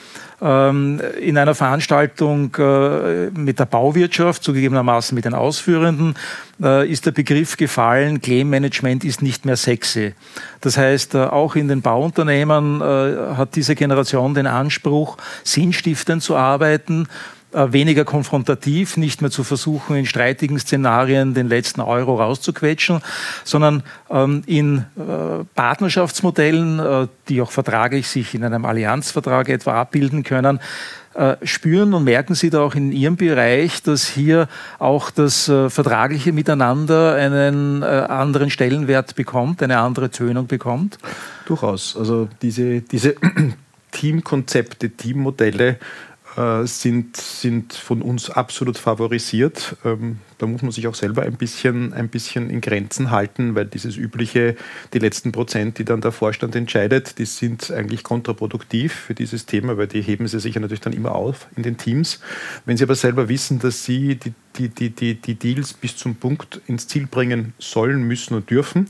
Ähm, 0.45 1.01
in 1.19 1.39
einer 1.39 1.55
Veranstaltung 1.55 2.53
äh, 2.59 3.31
mit 3.31 3.57
der 3.57 3.65
Bauwirtschaft, 3.65 4.43
zugegebenermaßen 4.43 5.15
mit 5.15 5.25
den 5.25 5.33
Ausführenden, 5.33 6.13
äh, 6.61 6.87
ist 6.87 7.07
der 7.07 7.13
Begriff 7.13 7.57
gefallen, 7.57 8.21
Claim 8.21 8.51
Management 8.51 9.03
ist 9.03 9.23
nicht 9.23 9.45
mehr 9.45 9.57
sexy. 9.57 10.13
Das 10.61 10.77
heißt, 10.77 11.15
äh, 11.15 11.23
auch 11.23 11.55
in 11.55 11.67
den 11.67 11.81
Bauunternehmen 11.81 12.79
hat 12.79 13.55
diese 13.55 13.73
Generation 13.73 14.35
den 14.35 14.45
Anspruch, 14.45 15.17
sinnstiftend 15.43 16.21
zu 16.21 16.35
arbeiten, 16.35 17.07
äh, 17.07 17.34
weniger 17.55 18.05
konfrontativ, 18.05 18.97
nicht 18.97 19.21
mehr 19.21 19.31
zu 19.31 19.43
versuchen, 19.43 19.95
in 19.95 20.05
streitigen 20.05 20.59
Szenarien 20.59 21.33
den 21.33 21.47
letzten 21.47 21.81
Euro 21.81 22.15
rauszuquetschen, 22.15 23.01
sondern 23.43 23.83
ähm, 24.09 24.43
in 24.45 24.79
äh, 24.97 25.43
Partnerschaftsmodellen, 25.55 26.79
äh, 26.79 27.07
die 27.29 27.41
auch 27.41 27.51
vertraglich 27.51 28.07
sich 28.07 28.35
in 28.35 28.43
einem 28.43 28.65
Allianzvertrag 28.65 29.49
etwa 29.49 29.79
abbilden 29.81 30.23
können, 30.23 30.59
äh, 31.15 31.37
spüren 31.43 31.93
und 31.93 32.03
merken 32.03 32.35
Sie 32.35 32.49
da 32.49 32.59
auch 32.59 32.75
in 32.75 32.91
Ihrem 32.91 33.15
Bereich, 33.15 33.81
dass 33.81 34.05
hier 34.05 34.49
auch 34.79 35.11
das 35.11 35.47
äh, 35.47 35.69
vertragliche 35.69 36.33
Miteinander 36.33 37.15
einen 37.15 37.83
äh, 37.83 37.85
anderen 37.85 38.49
Stellenwert 38.49 39.15
bekommt, 39.15 39.63
eine 39.63 39.79
andere 39.79 40.09
Tönung 40.09 40.47
bekommt? 40.47 40.97
Durchaus. 41.45 41.95
Also 41.95 42.27
diese, 42.41 42.81
diese 42.81 43.15
Teamkonzepte, 43.91 44.89
Teammodelle 44.89 45.77
äh, 46.37 46.65
sind, 46.65 47.15
sind 47.17 47.73
von 47.73 48.01
uns 48.01 48.29
absolut 48.29 48.77
favorisiert. 48.77 49.77
Ähm, 49.85 50.19
da 50.37 50.45
muss 50.45 50.61
man 50.61 50.71
sich 50.71 50.87
auch 50.87 50.95
selber 50.95 51.21
ein 51.21 51.35
bisschen, 51.35 51.93
ein 51.93 52.09
bisschen 52.09 52.49
in 52.49 52.59
Grenzen 52.59 53.11
halten, 53.11 53.55
weil 53.55 53.65
dieses 53.65 53.95
übliche, 53.95 54.55
die 54.93 54.99
letzten 54.99 55.31
Prozent, 55.31 55.79
die 55.79 55.85
dann 55.85 56.01
der 56.01 56.11
Vorstand 56.11 56.55
entscheidet, 56.55 57.19
die 57.19 57.25
sind 57.25 57.71
eigentlich 57.71 58.03
kontraproduktiv 58.03 58.93
für 58.93 59.13
dieses 59.13 59.45
Thema, 59.45 59.77
weil 59.77 59.87
die 59.87 60.01
heben 60.01 60.27
sie 60.27 60.39
sich 60.39 60.55
ja 60.55 60.61
natürlich 60.61 60.81
dann 60.81 60.93
immer 60.93 61.13
auf 61.13 61.47
in 61.55 61.63
den 61.63 61.77
Teams. 61.77 62.19
Wenn 62.65 62.75
sie 62.75 62.83
aber 62.83 62.95
selber 62.95 63.29
wissen, 63.29 63.59
dass 63.59 63.85
sie 63.85 64.15
die, 64.15 64.33
die, 64.57 64.69
die, 64.69 64.89
die, 64.89 65.15
die 65.15 65.35
Deals 65.35 65.73
bis 65.73 65.95
zum 65.95 66.15
Punkt 66.15 66.59
ins 66.67 66.87
Ziel 66.87 67.07
bringen 67.07 67.53
sollen, 67.59 68.03
müssen 68.03 68.35
und 68.35 68.49
dürfen, 68.49 68.89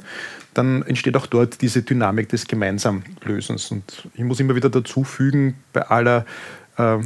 dann 0.56 0.82
entsteht 0.84 1.16
auch 1.18 1.28
dort 1.28 1.62
diese 1.62 1.84
Dynamik 1.84 2.30
des 2.30 2.48
Gemeinsamlösens. 2.48 3.72
Und 3.72 4.08
ich 4.16 4.24
muss 4.24 4.40
immer 4.40 4.56
wieder 4.56 4.70
dazu 4.70 5.04
fügen, 5.04 5.56
bei 5.74 5.84
aller 5.84 6.26
äh, 6.78 6.98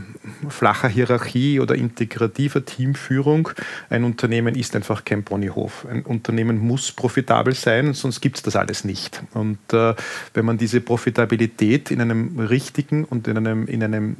flacher 0.49 0.87
Hierarchie 0.87 1.59
oder 1.59 1.75
integrativer 1.75 2.65
Teamführung. 2.65 3.49
Ein 3.89 4.03
Unternehmen 4.03 4.55
ist 4.55 4.75
einfach 4.75 5.05
kein 5.05 5.23
Ponyhof. 5.23 5.85
Ein 5.89 6.03
Unternehmen 6.03 6.57
muss 6.59 6.91
profitabel 6.91 7.53
sein, 7.53 7.93
sonst 7.93 8.21
gibt 8.21 8.37
es 8.37 8.43
das 8.43 8.55
alles 8.55 8.83
nicht. 8.83 9.23
Und 9.33 9.59
äh, 9.73 9.95
wenn 10.33 10.45
man 10.45 10.57
diese 10.57 10.81
Profitabilität 10.81 11.91
in 11.91 12.01
einem 12.01 12.39
richtigen 12.39 13.05
und 13.05 13.27
in 13.27 13.37
einem, 13.37 13.67
in 13.67 13.83
einem 13.83 14.15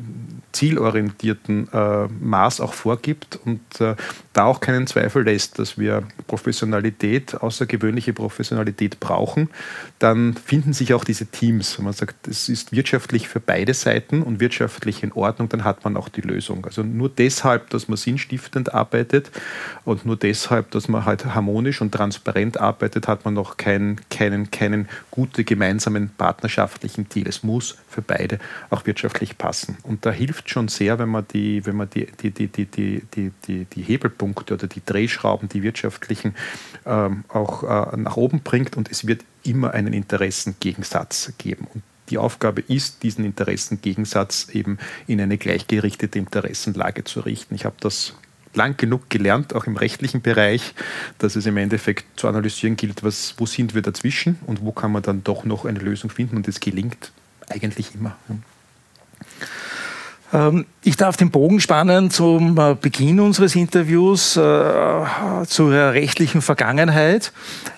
zielorientierten 0.52 1.72
äh, 1.72 2.08
Maß 2.08 2.62
auch 2.62 2.74
vorgibt 2.74 3.40
und 3.46 3.60
äh, 3.82 3.96
da 4.34 4.46
auch 4.46 4.62
keinen 4.62 4.88
Zweifel 4.88 5.24
lässt, 5.24 5.60
dass 5.60 5.78
wir 5.78 6.04
Professionalität, 6.28 7.36
außergewöhnliche 7.36 8.14
Professionalität 8.14 9.00
brauchen, 9.00 9.50
dann 10.00 10.34
finden 10.34 10.74
sich 10.74 10.94
auch 10.94 11.04
diese 11.04 11.26
Teams. 11.26 11.78
Man 11.80 11.94
sagt, 11.94 12.28
es 12.28 12.50
ist 12.50 12.72
wirtschaftlich 12.72 13.28
für 13.28 13.40
beide 13.40 13.74
Seiten 13.74 14.22
und 14.22 14.40
wirtschaftlich 14.40 15.04
in 15.04 15.12
Ordnung, 15.12 15.50
dann 15.50 15.64
hat 15.64 15.84
man 15.84 15.98
auch 15.98 16.10
die 16.10 16.22
Lösung. 16.22 16.66
Also 16.66 16.84
nur 16.84 17.10
deshalb, 17.10 17.70
dass 17.70 17.88
man 17.88 17.98
sinnstiftend 17.98 18.74
arbeitet 18.74 19.30
und 19.84 20.06
nur 20.06 20.16
deshalb, 20.16 20.72
dass 20.72 20.88
man 20.88 21.06
halt 21.06 21.26
harmonisch 21.26 21.82
und 21.82 21.92
transparent 21.92 22.60
arbeitet, 22.60 23.08
hat 23.08 23.26
man 23.26 23.34
noch 23.34 23.58
keinen, 23.58 24.00
keinen, 24.10 24.52
keinen 24.52 24.88
guten 25.12 25.44
gemeinsamen 25.44 26.12
partnerschaftlichen 26.18 27.10
Deal. 27.10 27.28
Es 27.28 27.44
muss 27.44 27.78
für 27.90 28.02
beide 28.02 28.40
auch 28.70 28.86
wirtschaftlich 28.86 29.38
passen. 29.38 29.78
Und 29.84 30.06
da 30.06 30.12
hilft 30.12 30.39
schon 30.46 30.68
sehr, 30.68 31.00
wenn 31.00 31.10
man 31.10 31.26
die, 31.28 31.66
wenn 31.66 31.76
man 31.76 31.90
die, 31.90 32.08
die, 32.22 32.32
die, 32.32 32.48
die, 32.48 32.66
die, 32.66 33.32
die, 33.48 33.66
die 33.66 33.82
Hebelpunkte 33.82 34.54
oder 34.54 34.68
die 34.68 34.82
Drehschrauben, 34.86 35.50
die 35.50 35.64
wirtschaftlichen, 35.64 36.36
ähm, 36.86 37.24
auch 37.28 37.64
äh, 37.64 37.98
nach 37.98 38.18
oben 38.18 38.42
bringt 38.42 38.78
und 38.78 38.90
es 38.90 39.08
wird 39.08 39.24
immer 39.44 39.74
einen 39.74 39.94
Interessengegensatz 39.94 41.34
geben. 41.38 41.68
Und 41.74 41.84
die 42.10 42.18
Aufgabe 42.18 42.62
ist, 42.62 43.04
diesen 43.04 43.26
Interessengegensatz 43.26 44.50
eben 44.50 44.78
in 45.08 45.22
eine 45.22 45.38
gleichgerichtete 45.38 46.20
Interessenlage 46.20 47.04
zu 47.04 47.22
richten. 47.22 47.56
Ich 47.56 47.66
habe 47.66 47.76
das 47.80 48.14
lang 48.54 48.78
genug 48.78 49.10
gelernt, 49.10 49.54
auch 49.54 49.66
im 49.66 49.78
rechtlichen 49.78 50.22
Bereich, 50.22 50.74
dass 51.20 51.36
es 51.36 51.46
im 51.46 51.58
Endeffekt 51.58 52.20
zu 52.20 52.28
analysieren 52.28 52.78
gilt, 52.78 53.04
was, 53.04 53.36
wo 53.38 53.46
sind 53.46 53.76
wir 53.76 53.82
dazwischen 53.82 54.40
und 54.48 54.62
wo 54.62 54.72
kann 54.72 54.92
man 54.92 55.04
dann 55.04 55.24
doch 55.24 55.46
noch 55.46 55.66
eine 55.66 55.80
Lösung 55.80 56.10
finden. 56.10 56.36
Und 56.36 56.48
es 56.48 56.60
gelingt 56.60 57.12
eigentlich 57.48 57.94
immer. 57.96 58.18
Ähm, 60.32 60.66
ich 60.84 60.96
darf 60.96 61.18
den 61.18 61.32
Bogen 61.32 61.60
spannen 61.60 62.12
zum 62.12 62.58
äh, 62.58 62.76
Beginn 62.80 63.20
unseres 63.20 63.56
Interviews 63.56 64.38
äh, 64.38 65.04
zur 65.48 65.72
rechtlichen 65.72 66.42
Vergangenheit. 66.42 67.32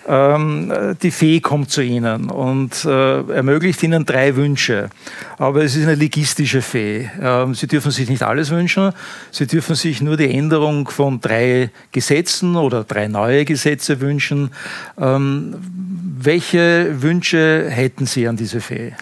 Ähm, 0.06 0.96
die 1.02 1.10
Fee 1.10 1.40
kommt 1.40 1.70
zu 1.70 1.82
Ihnen 1.82 2.30
und 2.30 2.84
äh, 2.84 3.20
ermöglicht 3.32 3.82
Ihnen 3.82 4.04
drei 4.04 4.36
Wünsche. 4.36 4.90
Aber 5.38 5.64
es 5.64 5.76
ist 5.76 5.84
eine 5.84 5.94
legistische 5.94 6.62
Fee. 6.62 7.10
Ähm, 7.20 7.54
Sie 7.54 7.66
dürfen 7.66 7.90
sich 7.90 8.08
nicht 8.08 8.22
alles 8.22 8.50
wünschen. 8.50 8.92
Sie 9.30 9.46
dürfen 9.46 9.74
sich 9.74 10.02
nur 10.02 10.16
die 10.16 10.30
Änderung 10.30 10.88
von 10.88 11.20
drei 11.20 11.70
Gesetzen 11.90 12.56
oder 12.56 12.84
drei 12.84 13.08
neue 13.08 13.44
Gesetze 13.44 14.00
wünschen. 14.00 14.50
Welche 14.96 17.02
Wünsche 17.02 17.66
hätten 17.68 18.06
Sie 18.06 18.28
an 18.28 18.36
diese 18.36 18.60
Fee? 18.60 18.92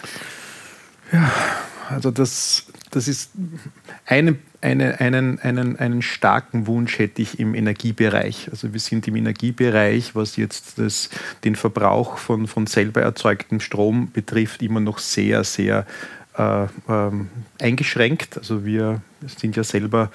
Ja, 1.11 1.31
also 1.89 2.11
das, 2.11 2.65
das 2.91 3.07
ist 3.07 3.31
eine, 4.05 4.37
eine, 4.61 4.99
einen, 4.99 5.39
einen, 5.39 5.77
einen 5.77 6.01
starken 6.01 6.67
Wunsch 6.67 6.99
hätte 6.99 7.21
ich 7.21 7.39
im 7.39 7.55
Energiebereich. 7.55 8.49
Also 8.51 8.73
wir 8.73 8.79
sind 8.79 9.07
im 9.07 9.15
Energiebereich, 9.15 10.13
was 10.13 10.35
jetzt 10.35 10.77
das, 10.77 11.09
den 11.43 11.55
Verbrauch 11.55 12.17
von, 12.17 12.47
von 12.47 12.67
selber 12.67 13.01
erzeugtem 13.01 13.59
Strom 13.59 14.11
betrifft, 14.11 14.61
immer 14.61 14.81
noch 14.81 14.99
sehr, 14.99 15.43
sehr 15.43 15.85
äh, 16.37 16.67
ähm, 16.87 17.29
eingeschränkt. 17.59 18.37
Also 18.37 18.65
wir 18.65 19.01
sind 19.25 19.55
ja 19.55 19.63
selber 19.63 20.11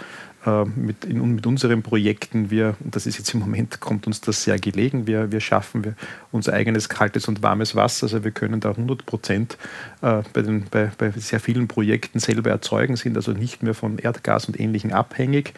mit, 0.77 1.05
in, 1.05 1.35
mit 1.35 1.47
unseren 1.47 1.83
Projekten, 1.83 2.51
wir, 2.51 2.77
und 2.83 2.95
das 2.95 3.07
ist 3.07 3.19
jetzt 3.19 3.35
im 3.35 3.41
Moment, 3.41 3.81
kommt 3.81 4.07
uns 4.07 4.21
das 4.21 4.45
sehr 4.45 4.59
gelegen, 4.59 5.07
wir, 5.07 5.33
wir 5.33 5.41
schaffen 5.41 5.85
wir 5.85 5.95
unser 6.31 6.53
eigenes 6.53 6.89
kaltes 6.89 7.29
und 7.29 7.43
warmes 7.43 7.75
Wasser, 7.75 8.05
also 8.05 8.25
wir 8.25 8.31
können 8.31 8.61
da 8.61 8.71
100 8.71 9.05
Prozent 9.07 9.59
äh, 10.03 10.23
bei, 10.33 10.43
bei, 10.71 10.91
bei 10.97 11.11
sehr 11.11 11.41
vielen 11.41 11.69
Projekten 11.69 12.19
selber 12.19 12.51
erzeugen, 12.51 12.97
sind 12.97 13.17
also 13.17 13.33
nicht 13.33 13.63
mehr 13.63 13.75
von 13.75 13.99
Erdgas 13.99 14.47
und 14.47 14.59
Ähnlichem 14.59 14.93
abhängig 14.93 15.53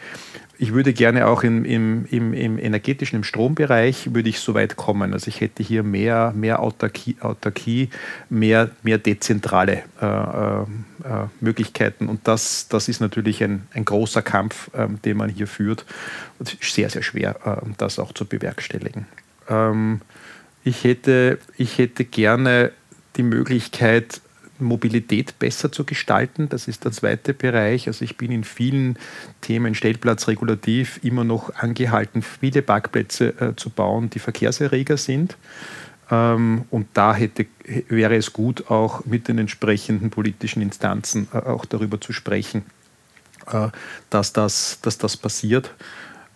ich 0.61 0.73
würde 0.73 0.91
gerne 0.91 1.25
auch 1.27 1.43
im, 1.43 1.63
im, 1.63 2.05
im, 2.11 2.33
im, 2.33 2.59
energetischen, 2.59 3.15
im 3.15 3.23
Strombereich, 3.23 4.13
würde 4.13 4.27
ich 4.27 4.41
so 4.41 4.53
weit 4.53 4.75
kommen. 4.75 5.13
Also 5.13 5.29
ich 5.29 5.39
hätte 5.39 5.63
hier 5.63 5.83
mehr, 5.83 6.33
mehr 6.35 6.59
Autarkie, 6.59 7.15
Autarkie 7.21 7.89
mehr, 8.29 8.69
mehr 8.83 8.97
dezentrale 8.97 9.83
äh, 10.01 10.05
äh, 10.05 10.61
äh, 10.61 11.27
Möglichkeiten. 11.39 12.09
Und 12.09 12.27
das, 12.27 12.67
das 12.67 12.89
ist 12.89 12.99
natürlich 12.99 13.41
ein, 13.41 13.67
ein 13.73 13.85
großer 13.85 14.21
Kampf, 14.21 14.69
ähm, 14.75 15.01
den 15.05 15.15
man 15.15 15.29
hier 15.29 15.47
führt. 15.47 15.85
Und 16.39 16.57
sehr, 16.61 16.89
sehr 16.89 17.03
schwer, 17.03 17.37
äh, 17.45 17.65
das 17.77 17.97
auch 17.97 18.11
zu 18.11 18.25
bewerkstelligen. 18.25 19.05
Ähm, 19.47 20.01
ich, 20.65 20.83
hätte, 20.83 21.39
ich 21.55 21.77
hätte 21.77 22.03
gerne 22.03 22.73
die 23.15 23.23
Möglichkeit, 23.23 24.19
Mobilität 24.59 25.39
besser 25.39 25.71
zu 25.71 25.83
gestalten. 25.83 26.49
Das 26.49 26.67
ist 26.67 26.85
der 26.85 26.91
zweite 26.91 27.33
Bereich. 27.33 27.87
Also 27.87 28.03
ich 28.05 28.17
bin 28.17 28.31
in 28.31 28.43
vielen 28.43 28.97
Themen 29.41 29.75
stellplatzregulativ 29.75 30.99
immer 31.03 31.23
noch 31.23 31.55
angehalten, 31.55 32.21
viele 32.21 32.61
Parkplätze 32.61 33.29
äh, 33.39 33.55
zu 33.55 33.69
bauen, 33.69 34.09
die 34.09 34.19
Verkehrserreger 34.19 34.97
sind. 34.97 35.37
Ähm, 36.11 36.65
und 36.69 36.87
da 36.93 37.13
hätte, 37.13 37.45
wäre 37.87 38.15
es 38.15 38.33
gut, 38.33 38.69
auch 38.69 39.05
mit 39.05 39.27
den 39.27 39.37
entsprechenden 39.37 40.09
politischen 40.09 40.61
Instanzen 40.61 41.27
äh, 41.33 41.37
auch 41.37 41.65
darüber 41.65 42.01
zu 42.01 42.13
sprechen, 42.13 42.63
äh, 43.47 43.69
dass, 44.09 44.33
das, 44.33 44.79
dass 44.81 44.97
das 44.97 45.17
passiert, 45.17 45.73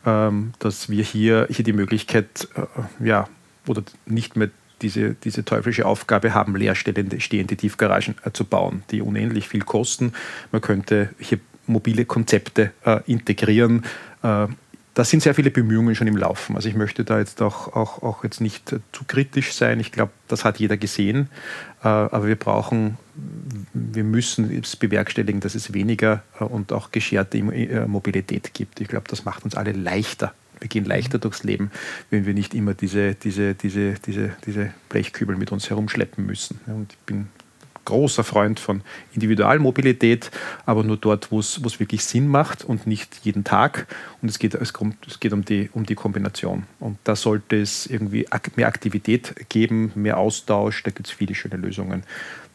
ähm, 0.05 0.53
dass 0.59 0.89
wir 0.89 1.03
hier, 1.03 1.47
hier 1.49 1.65
die 1.65 1.73
Möglichkeit 1.73 2.47
äh, 2.55 3.05
ja, 3.05 3.27
oder 3.67 3.83
nicht 4.05 4.35
mehr 4.35 4.49
diese, 4.81 5.15
diese 5.15 5.45
teuflische 5.45 5.85
Aufgabe 5.85 6.33
haben, 6.33 6.55
leerstehende 6.55 7.19
stehende 7.19 7.55
Tiefgaragen 7.55 8.15
äh, 8.25 8.31
zu 8.31 8.45
bauen, 8.45 8.83
die 8.91 9.01
unendlich 9.01 9.47
viel 9.47 9.61
kosten. 9.61 10.13
Man 10.51 10.61
könnte 10.61 11.09
hier 11.19 11.39
mobile 11.67 12.05
Konzepte 12.05 12.71
äh, 12.85 12.99
integrieren. 13.05 13.85
Äh, 14.21 14.47
da 14.95 15.03
sind 15.03 15.23
sehr 15.23 15.33
viele 15.33 15.49
Bemühungen 15.49 15.95
schon 15.95 16.07
im 16.07 16.17
Laufen. 16.17 16.55
Also 16.55 16.69
ich 16.69 16.75
möchte 16.75 17.03
da 17.03 17.17
jetzt 17.17 17.41
auch, 17.41 17.73
auch, 17.75 18.03
auch 18.03 18.23
jetzt 18.23 18.41
nicht 18.41 18.71
äh, 18.71 18.79
zu 18.91 19.05
kritisch 19.05 19.53
sein. 19.53 19.79
Ich 19.79 19.91
glaube, 19.91 20.11
das 20.27 20.45
hat 20.45 20.59
jeder 20.59 20.77
gesehen. 20.77 21.29
Äh, 21.83 21.87
aber 21.87 22.27
wir 22.27 22.35
brauchen, 22.35 22.97
wir 23.73 24.03
müssen 24.03 24.51
es 24.55 24.75
bewerkstelligen, 24.75 25.41
dass 25.41 25.55
es 25.55 25.73
weniger 25.73 26.23
äh, 26.39 26.43
und 26.43 26.71
auch 26.71 26.91
gescherte 26.91 27.41
Mobilität 27.87 28.53
gibt. 28.53 28.81
Ich 28.81 28.87
glaube, 28.87 29.05
das 29.07 29.25
macht 29.25 29.43
uns 29.43 29.55
alle 29.55 29.71
leichter 29.71 30.33
wir 30.59 30.67
gehen 30.67 30.85
leichter 30.85 31.19
durchs 31.19 31.43
Leben, 31.43 31.71
wenn 32.09 32.25
wir 32.25 32.33
nicht 32.33 32.53
immer 32.53 32.73
diese, 32.73 33.15
diese, 33.15 33.55
diese, 33.55 33.95
diese, 34.05 34.31
diese 34.45 34.73
Blechkübel 34.89 35.35
mit 35.35 35.51
uns 35.51 35.69
herumschleppen 35.69 36.25
müssen. 36.25 36.59
Und 36.67 36.93
ich 36.93 36.99
bin 36.99 37.27
großer 37.85 38.23
Freund 38.23 38.59
von 38.59 38.81
Individualmobilität, 39.13 40.31
aber 40.65 40.83
nur 40.83 40.97
dort, 40.97 41.31
wo 41.31 41.39
es 41.39 41.79
wirklich 41.79 42.05
Sinn 42.05 42.27
macht 42.27 42.63
und 42.63 42.87
nicht 42.87 43.19
jeden 43.23 43.43
Tag. 43.43 43.87
Und 44.21 44.29
es 44.29 44.39
geht, 44.39 44.55
es 44.55 44.73
kommt, 44.73 45.05
es 45.07 45.19
geht 45.19 45.33
um, 45.33 45.43
die, 45.43 45.69
um 45.73 45.85
die 45.85 45.95
Kombination. 45.95 46.63
Und 46.79 46.97
da 47.03 47.15
sollte 47.15 47.59
es 47.59 47.85
irgendwie 47.85 48.25
mehr 48.55 48.67
Aktivität 48.67 49.49
geben, 49.49 49.91
mehr 49.95 50.17
Austausch. 50.17 50.83
Da 50.83 50.91
gibt 50.91 51.07
es 51.07 51.13
viele 51.13 51.35
schöne 51.35 51.57
Lösungen, 51.57 52.03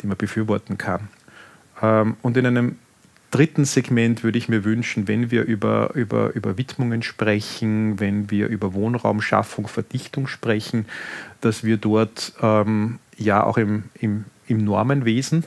die 0.00 0.06
man 0.06 0.16
befürworten 0.16 0.78
kann. 0.78 1.08
Ähm, 1.82 2.16
und 2.22 2.36
in 2.36 2.46
einem 2.46 2.76
dritten 3.30 3.64
Segment 3.64 4.22
würde 4.22 4.38
ich 4.38 4.48
mir 4.48 4.64
wünschen, 4.64 5.08
wenn 5.08 5.30
wir 5.30 5.42
über, 5.44 5.94
über, 5.94 6.34
über 6.34 6.56
Widmungen 6.56 7.02
sprechen, 7.02 8.00
wenn 8.00 8.30
wir 8.30 8.48
über 8.48 8.74
Wohnraumschaffung, 8.74 9.68
Verdichtung 9.68 10.26
sprechen, 10.26 10.86
dass 11.40 11.64
wir 11.64 11.76
dort 11.76 12.32
ähm, 12.42 12.98
ja 13.16 13.44
auch 13.44 13.58
im, 13.58 13.84
im, 14.00 14.24
im 14.46 14.64
Normenwesen 14.64 15.46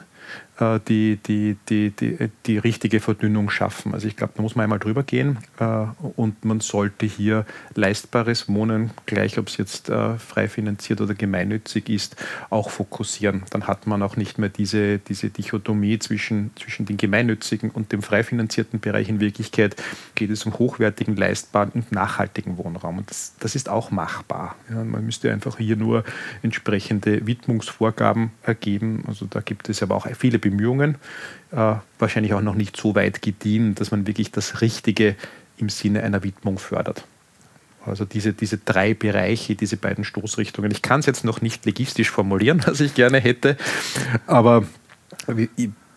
die, 0.62 1.18
die, 1.18 1.58
die, 1.70 1.92
die, 1.92 2.30
die 2.46 2.58
richtige 2.58 3.00
Verdünnung 3.00 3.50
schaffen. 3.50 3.94
Also 3.94 4.08
ich 4.08 4.16
glaube, 4.16 4.34
da 4.36 4.42
muss 4.42 4.56
man 4.56 4.64
einmal 4.64 4.80
drüber 4.80 5.04
gehen 5.04 5.40
äh, 5.60 5.86
und 6.16 6.46
man 6.46 6.60
sollte 6.60 7.06
hier 7.06 7.46
leistbares 7.76 8.48
Wohnen, 8.48 8.92
gleich 9.06 9.38
ob 9.38 9.48
es 9.48 9.58
jetzt 9.58 9.90
äh, 9.90 10.18
frei 10.18 10.48
finanziert 10.48 11.02
oder 11.02 11.14
gemeinnützig 11.14 11.90
ist, 11.90 12.16
auch 12.50 12.70
fokussieren. 12.70 13.44
Dann 13.50 13.68
hat 13.68 13.88
man 13.88 14.02
auch 14.04 14.16
nicht 14.16 14.38
mehr 14.38 14.50
diese, 14.50 15.00
diese 15.00 15.30
Dichotomie 15.30 16.00
zwischen, 16.00 16.52
zwischen 16.56 16.86
den 16.86 16.98
gemeinnützigen 16.98 17.72
und 17.72 17.92
dem 17.92 18.02
frei 18.02 18.24
finanzierten 18.24 18.80
Bereich. 18.80 19.10
In 19.10 19.20
Wirklichkeit 19.20 19.76
geht 20.16 20.30
es 20.30 20.46
um 20.46 20.58
hochwertigen, 20.58 21.16
leistbaren 21.16 21.72
und 21.72 21.92
nachhaltigen 21.92 22.58
Wohnraum. 22.58 23.00
Und 23.00 23.10
das, 23.10 23.34
das 23.40 23.56
ist 23.56 23.70
auch 23.70 23.92
machbar. 23.92 24.56
Ja, 24.70 24.84
man 24.84 25.06
müsste 25.06 25.32
einfach 25.32 25.58
hier 25.58 25.76
nur 25.76 26.04
entsprechende 26.42 27.26
Widmungsvorgaben 27.26 28.32
ergeben. 28.44 29.04
Also 29.08 29.26
da 29.26 29.42
gibt 29.42 29.70
es 29.70 29.82
aber 29.82 29.96
auch 29.96 30.08
viele 30.18 30.40
Bemühungen, 30.40 30.51
äh, 31.52 31.76
wahrscheinlich 32.00 32.34
auch 32.34 32.42
noch 32.42 32.56
nicht 32.56 32.78
so 32.78 32.96
weit 32.96 33.22
gediehen, 33.22 33.76
dass 33.76 33.92
man 33.92 34.08
wirklich 34.08 34.32
das 34.32 34.62
Richtige 34.62 35.16
im 35.58 35.70
Sinne 35.70 36.04
einer 36.04 36.24
Widmung 36.24 36.58
fördert. 36.58 37.06
Also 37.86 38.06
diese, 38.06 38.34
diese 38.34 38.58
drei 38.58 38.94
Bereiche, 38.94 39.56
diese 39.56 39.78
beiden 39.78 40.04
Stoßrichtungen. 40.04 40.72
Ich 40.72 40.82
kann 40.82 41.00
es 41.00 41.08
jetzt 41.08 41.26
noch 41.26 41.42
nicht 41.42 41.66
legistisch 41.66 42.12
formulieren, 42.12 42.62
was 42.68 42.80
ich 42.80 42.94
gerne 42.94 43.20
hätte, 43.20 43.58
aber 44.28 44.66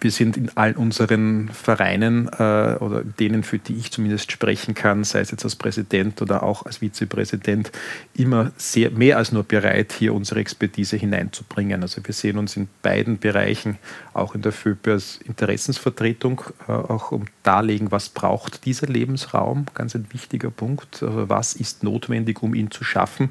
wir 0.05 0.11
sind 0.11 0.37
in 0.37 0.51
all 0.55 0.75
unseren 0.75 1.49
Vereinen 1.49 2.29
äh, 2.29 2.77
oder 2.79 3.03
denen, 3.03 3.43
für 3.43 3.59
die 3.59 3.75
ich 3.75 3.91
zumindest 3.91 4.31
sprechen 4.31 4.75
kann, 4.75 5.03
sei 5.03 5.21
es 5.21 5.31
jetzt 5.31 5.45
als 5.45 5.57
Präsident 5.57 6.21
oder 6.21 6.43
auch 6.43 6.67
als 6.67 6.83
Vizepräsident, 6.83 7.73
immer 8.13 8.53
sehr 8.59 8.91
mehr 8.91 9.17
als 9.17 9.33
nur 9.33 9.45
bereit, 9.45 9.95
hier 9.99 10.13
unsere 10.15 10.41
Expertise 10.41 10.99
hineinzubringen. 10.99 11.81
Also 11.83 12.03
wir 12.05 12.13
sehen 12.13 12.37
uns 12.37 12.55
in 12.57 12.69
beiden 12.83 13.19
Bereichen, 13.19 13.79
auch 14.15 14.35
in 14.35 14.43
der 14.43 14.53
FÖP 14.53 14.89
als 14.89 15.19
Interessensvertretung, 15.19 16.43
äh, 16.69 16.73
auch 16.73 17.13
um 17.13 17.25
darlegen, 17.43 17.91
was 17.91 18.09
braucht 18.09 18.65
dieser 18.65 18.87
Lebensraum, 18.87 19.67
ganz 19.75 19.95
ein 19.95 20.07
wichtiger 20.13 20.51
Punkt, 20.51 21.03
also 21.03 21.29
was 21.29 21.55
ist 21.55 21.83
notwendig, 21.83 22.43
um 22.43 22.55
ihn 22.55 22.71
zu 22.71 22.85
schaffen. 22.85 23.31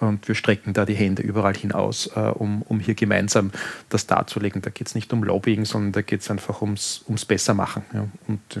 Und 0.00 0.26
wir 0.26 0.34
strecken 0.34 0.72
da 0.72 0.84
die 0.84 0.94
Hände 0.94 1.22
überall 1.22 1.54
hinaus, 1.54 2.10
äh, 2.14 2.20
um, 2.20 2.62
um 2.62 2.80
hier 2.80 2.94
gemeinsam 2.94 3.50
das 3.88 4.06
darzulegen. 4.06 4.62
Da 4.62 4.70
geht 4.70 4.86
es 4.88 4.94
nicht 4.94 5.12
um 5.12 5.22
Lobbying, 5.22 5.64
sondern 5.64 5.92
da 5.92 6.02
geht 6.02 6.22
es 6.22 6.30
einfach 6.30 6.62
ums, 6.62 7.02
ums 7.06 7.24
Bessermachen. 7.24 7.82
Ja. 7.92 8.06
Und 8.28 8.56
äh, 8.56 8.60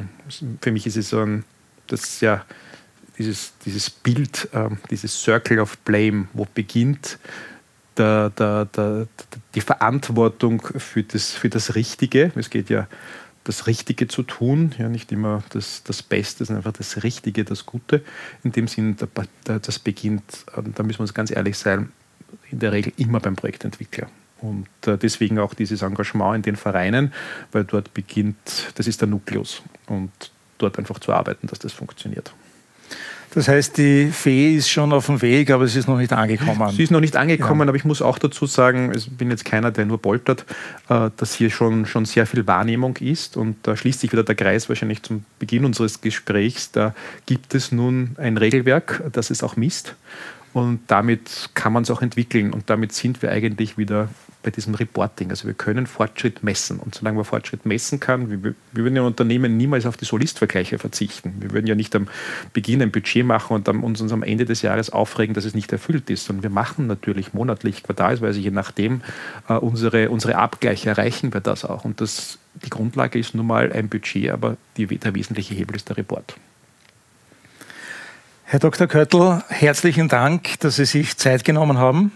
für 0.60 0.72
mich 0.72 0.86
ist 0.86 0.96
es 0.96 1.10
so 1.10 1.20
ein, 1.20 1.44
das 1.86 2.20
ja, 2.20 2.44
dieses, 3.18 3.52
dieses 3.64 3.90
Bild, 3.90 4.48
äh, 4.52 4.68
dieses 4.90 5.20
Circle 5.20 5.60
of 5.60 5.78
Blame, 5.78 6.26
wo 6.32 6.46
beginnt 6.52 7.18
der, 7.96 8.30
der, 8.30 8.66
der, 8.66 9.06
die 9.54 9.60
Verantwortung 9.60 10.62
für 10.62 11.02
das, 11.02 11.32
für 11.32 11.48
das 11.48 11.74
Richtige. 11.74 12.32
Es 12.36 12.50
geht 12.50 12.70
ja 12.70 12.86
das 13.44 13.66
Richtige 13.66 14.06
zu 14.08 14.22
tun, 14.22 14.72
ja, 14.78 14.88
nicht 14.88 15.10
immer 15.10 15.42
das, 15.50 15.82
das 15.82 16.02
Beste, 16.02 16.44
sondern 16.44 16.64
einfach 16.64 16.78
das 16.78 17.02
Richtige, 17.02 17.44
das 17.44 17.66
Gute. 17.66 18.04
In 18.44 18.52
dem 18.52 18.68
Sinn, 18.68 18.96
das 19.44 19.78
beginnt, 19.78 20.22
ähm, 20.56 20.72
da 20.74 20.82
müssen 20.82 20.98
wir 20.98 21.02
uns 21.02 21.14
ganz 21.14 21.30
ehrlich 21.30 21.58
sein, 21.58 21.90
in 22.50 22.60
der 22.60 22.72
Regel 22.72 22.92
immer 22.96 23.20
beim 23.20 23.34
Projektentwickler. 23.34 24.08
Und 24.40 24.68
äh, 24.86 24.96
deswegen 24.98 25.38
auch 25.38 25.54
dieses 25.54 25.82
Engagement 25.82 26.36
in 26.36 26.42
den 26.42 26.56
Vereinen, 26.56 27.12
weil 27.52 27.64
dort 27.64 27.94
beginnt, 27.94 28.72
das 28.74 28.86
ist 28.86 29.00
der 29.00 29.08
Nukleus. 29.08 29.62
Und 29.86 30.10
dort 30.58 30.78
einfach 30.78 30.98
zu 30.98 31.12
arbeiten, 31.12 31.46
dass 31.48 31.58
das 31.58 31.72
funktioniert. 31.72 32.32
Das 33.34 33.48
heißt, 33.48 33.78
die 33.78 34.10
Fee 34.12 34.56
ist 34.56 34.68
schon 34.68 34.92
auf 34.92 35.06
dem 35.06 35.22
Weg, 35.22 35.50
aber 35.50 35.66
sie 35.66 35.78
ist 35.78 35.88
noch 35.88 35.96
nicht 35.96 36.12
angekommen. 36.12 36.70
Sie 36.76 36.82
ist 36.82 36.90
noch 36.90 37.00
nicht 37.00 37.16
angekommen, 37.16 37.62
ja. 37.62 37.68
aber 37.68 37.76
ich 37.76 37.84
muss 37.84 38.02
auch 38.02 38.18
dazu 38.18 38.44
sagen, 38.44 38.92
ich 38.94 39.10
bin 39.10 39.30
jetzt 39.30 39.46
keiner, 39.46 39.70
der 39.70 39.86
nur 39.86 40.00
poltert, 40.00 40.44
äh, 40.90 41.08
dass 41.16 41.34
hier 41.34 41.50
schon, 41.50 41.86
schon 41.86 42.04
sehr 42.04 42.26
viel 42.26 42.46
Wahrnehmung 42.46 42.96
ist. 42.98 43.38
Und 43.38 43.56
da 43.62 43.74
schließt 43.74 44.00
sich 44.00 44.12
wieder 44.12 44.22
der 44.22 44.34
Kreis 44.34 44.68
wahrscheinlich 44.68 45.02
zum 45.02 45.24
Beginn 45.38 45.64
unseres 45.64 46.02
Gesprächs. 46.02 46.72
Da 46.72 46.94
gibt 47.24 47.54
es 47.54 47.72
nun 47.72 48.16
ein 48.18 48.36
Regelwerk, 48.36 49.02
das 49.12 49.30
es 49.30 49.42
auch 49.42 49.56
misst. 49.56 49.94
Und 50.52 50.80
damit 50.88 51.48
kann 51.54 51.72
man 51.72 51.84
es 51.84 51.90
auch 51.90 52.02
entwickeln. 52.02 52.52
Und 52.52 52.68
damit 52.68 52.92
sind 52.92 53.22
wir 53.22 53.30
eigentlich 53.30 53.78
wieder 53.78 54.10
bei 54.42 54.50
diesem 54.50 54.74
Reporting. 54.74 55.30
Also 55.30 55.46
wir 55.46 55.54
können 55.54 55.86
Fortschritt 55.86 56.42
messen. 56.42 56.78
Und 56.78 56.94
solange 56.94 57.16
man 57.16 57.24
Fortschritt 57.24 57.64
messen 57.64 58.00
kann, 58.00 58.30
wir, 58.30 58.42
wir 58.42 58.54
würden 58.72 58.96
ja 58.96 59.02
Unternehmen 59.02 59.56
niemals 59.56 59.86
auf 59.86 59.96
die 59.96 60.04
Solistvergleiche 60.04 60.78
verzichten. 60.78 61.34
Wir 61.38 61.52
würden 61.52 61.66
ja 61.66 61.74
nicht 61.74 61.94
am 61.94 62.08
Beginn 62.52 62.82
ein 62.82 62.90
Budget 62.90 63.24
machen 63.24 63.54
und 63.54 63.68
dann 63.68 63.80
uns 63.80 64.00
am 64.12 64.22
Ende 64.22 64.44
des 64.44 64.62
Jahres 64.62 64.90
aufregen, 64.90 65.34
dass 65.34 65.44
es 65.44 65.54
nicht 65.54 65.72
erfüllt 65.72 66.10
ist. 66.10 66.28
Und 66.30 66.42
wir 66.42 66.50
machen 66.50 66.86
natürlich 66.86 67.34
monatlich, 67.34 67.82
quartalsweise, 67.82 68.40
je 68.40 68.50
nachdem, 68.50 69.02
äh, 69.48 69.54
unsere, 69.54 70.10
unsere 70.10 70.36
Abgleiche 70.36 70.90
erreichen 70.90 71.32
wir 71.32 71.40
das 71.40 71.64
auch. 71.64 71.84
Und 71.84 72.00
das, 72.00 72.38
die 72.64 72.70
Grundlage 72.70 73.18
ist 73.18 73.34
nun 73.34 73.46
mal 73.46 73.72
ein 73.72 73.88
Budget, 73.88 74.30
aber 74.30 74.56
die, 74.76 74.86
der 74.86 75.14
wesentliche 75.14 75.54
Hebel 75.54 75.76
ist 75.76 75.88
der 75.88 75.96
Report. 75.96 76.34
Herr 78.44 78.58
Dr. 78.58 78.86
Köttl, 78.86 79.42
herzlichen 79.48 80.08
Dank, 80.08 80.60
dass 80.60 80.76
Sie 80.76 80.84
sich 80.84 81.16
Zeit 81.16 81.42
genommen 81.42 81.78
haben. 81.78 82.12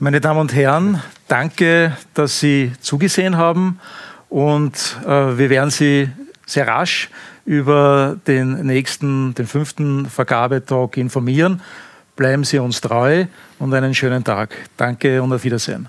Meine 0.00 0.20
Damen 0.20 0.40
und 0.40 0.54
Herren, 0.54 1.00
danke, 1.28 1.96
dass 2.14 2.40
Sie 2.40 2.72
zugesehen 2.80 3.36
haben 3.36 3.78
und 4.28 4.98
äh, 5.06 5.38
wir 5.38 5.50
werden 5.50 5.70
Sie 5.70 6.10
sehr 6.46 6.66
rasch 6.66 7.10
über 7.46 8.16
den 8.26 8.66
nächsten, 8.66 9.34
den 9.34 9.46
fünften 9.46 10.06
Vergabetalk 10.06 10.96
informieren. 10.96 11.62
Bleiben 12.16 12.42
Sie 12.42 12.58
uns 12.58 12.80
treu 12.80 13.26
und 13.60 13.72
einen 13.72 13.94
schönen 13.94 14.24
Tag. 14.24 14.54
Danke 14.76 15.22
und 15.22 15.32
auf 15.32 15.44
Wiedersehen. 15.44 15.88